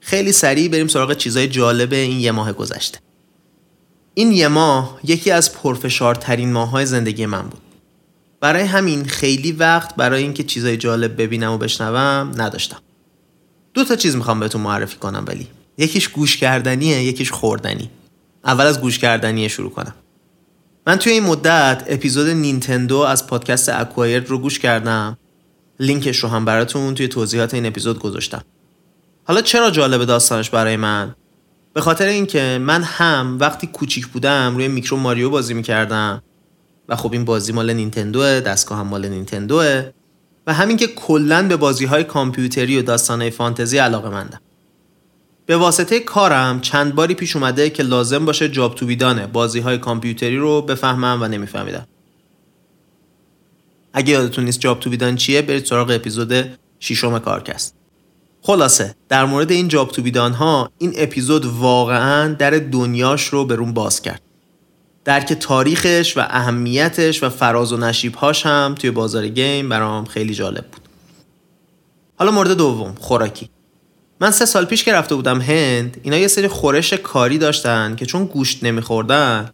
[0.00, 2.98] خیلی سریع بریم سراغ چیزای جالب این یه ماه گذشته.
[4.14, 7.62] این یه ماه یکی از پرفشارترین ماهای زندگی من بود.
[8.40, 12.78] برای همین خیلی وقت برای اینکه چیزای جالب ببینم و بشنوم نداشتم.
[13.74, 15.48] دو تا چیز می‌خوام بهتون معرفی کنم ولی.
[15.78, 17.90] یکیش گوش کردنیه یکیش خوردنی.
[18.44, 19.94] اول از گوش کردنیه شروع کنم.
[20.86, 25.18] من توی این مدت اپیزود نینتندو از پادکست اکوایر رو گوش کردم.
[25.80, 28.42] لینکش رو هم براتون توی توضیحات این اپیزود گذاشتم.
[29.24, 31.14] حالا چرا جالب داستانش برای من؟
[31.74, 36.22] به خاطر اینکه من هم وقتی کوچیک بودم روی میکرو ماریو بازی می‌کردم.
[36.88, 39.90] و خب این بازی مال نینتندوه دستگاه هم مال نینتندوه.
[40.46, 44.40] و همین که کلا به بازی های کامپیوتری و داستانهای فانتزی علاقه مندم.
[45.46, 49.26] به واسطه کارم چند باری پیش اومده که لازم باشه job to be done ه
[49.26, 51.86] بازی های کامپیوتری رو بفهمم و نمیفهمیدم.
[53.92, 57.74] اگه یادتون نیست job to be done چیه برید سراغ اپیزود ششم کارکست.
[58.42, 63.54] خلاصه در مورد این جاب تو بیدان ها این اپیزود واقعا در دنیاش رو به
[63.54, 64.22] روم باز کرد.
[65.04, 70.66] درک تاریخش و اهمیتش و فراز و نشیبهاش هم توی بازار گیم برام خیلی جالب
[70.66, 70.88] بود.
[72.16, 73.50] حالا مورد دوم خوراکی.
[74.22, 78.06] من سه سال پیش که رفته بودم هند اینا یه سری خورش کاری داشتن که
[78.06, 79.50] چون گوشت نمیخوردن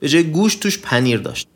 [0.00, 1.48] به جای گوشت توش پنیر داشت.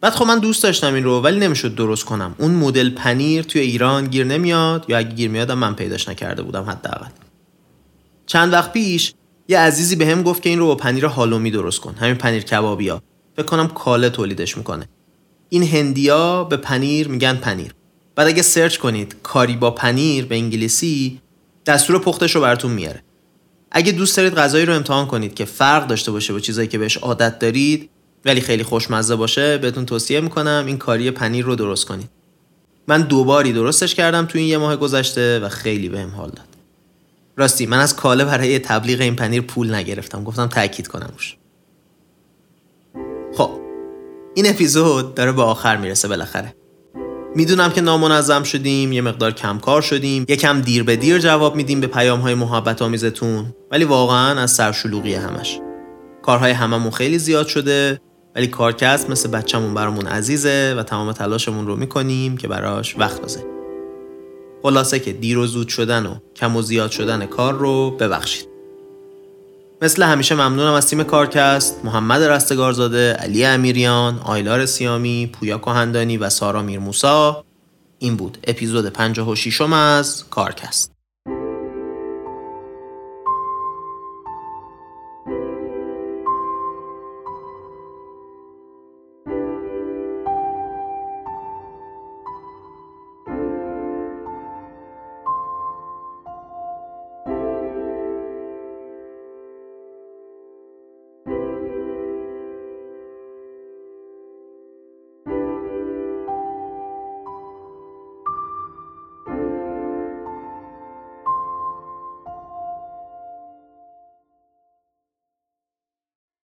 [0.00, 2.34] بعد خب من دوست داشتم این رو ولی نمی‌شد درست کنم.
[2.38, 6.62] اون مدل پنیر توی ایران گیر نمیاد یا اگه گیر میادم من پیداش نکرده بودم
[6.62, 7.06] حداقل.
[8.26, 9.14] چند وقت پیش
[9.48, 13.02] یه عزیزی بهم گفت که این رو با پنیر هالومی درست کن همین پنیر کبابیا.
[13.36, 14.88] فکر کنم کاله تولیدش می‌کنه.
[15.48, 17.74] این هندیا به پنیر میگن پنیر.
[18.14, 21.21] بعد اگه search کنید کاری با پنیر به انگلیسی
[21.66, 23.02] دستور پختش رو براتون میاره.
[23.70, 26.96] اگه دوست دارید غذایی رو امتحان کنید که فرق داشته باشه با چیزایی که بهش
[26.96, 27.90] عادت دارید
[28.24, 32.08] ولی خیلی خوشمزه باشه بهتون توصیه می‌کنم این کاری پنیر رو درست کنید.
[32.88, 36.46] من دوباری درستش کردم تو این یه ماه گذشته و خیلی بهم حال داد.
[37.36, 40.24] راستی من از کاله برای تبلیغ این پنیر پول نگرفتم.
[40.24, 41.36] گفتم تاکید کنم روش.
[43.36, 43.50] خب
[44.34, 46.54] این اپیزود داره به آخر می‌رسه بالاخره.
[47.34, 51.86] می‌دونم که نامنظم شدیم یه مقدار کمکار شدیم یکم دیر به دیر جواب میدیم به
[51.86, 55.60] پیام های محبت آمیزتون ولی واقعا از سرشلوغی همش.
[56.22, 58.00] کارهای هممون خیلی زیاد شده
[58.36, 63.50] ولی کارکست مثل بچهمون برامون عزیزه و تمام تلاشمون رو می‌کنیم که براش وقت بذاریم.
[64.62, 68.51] خلاصه که دیر و زود شدن و کم و زیاد شدن کار رو ببخشید.
[69.82, 76.30] مثل همیشه ممنونم از تیم کارکست محمد رستگارزاده علی امیریان آیلار سیامی پویا کهندانی و
[76.30, 77.44] سارا میرموسا.
[77.98, 80.92] این بود اپیزود 56 از کارکست.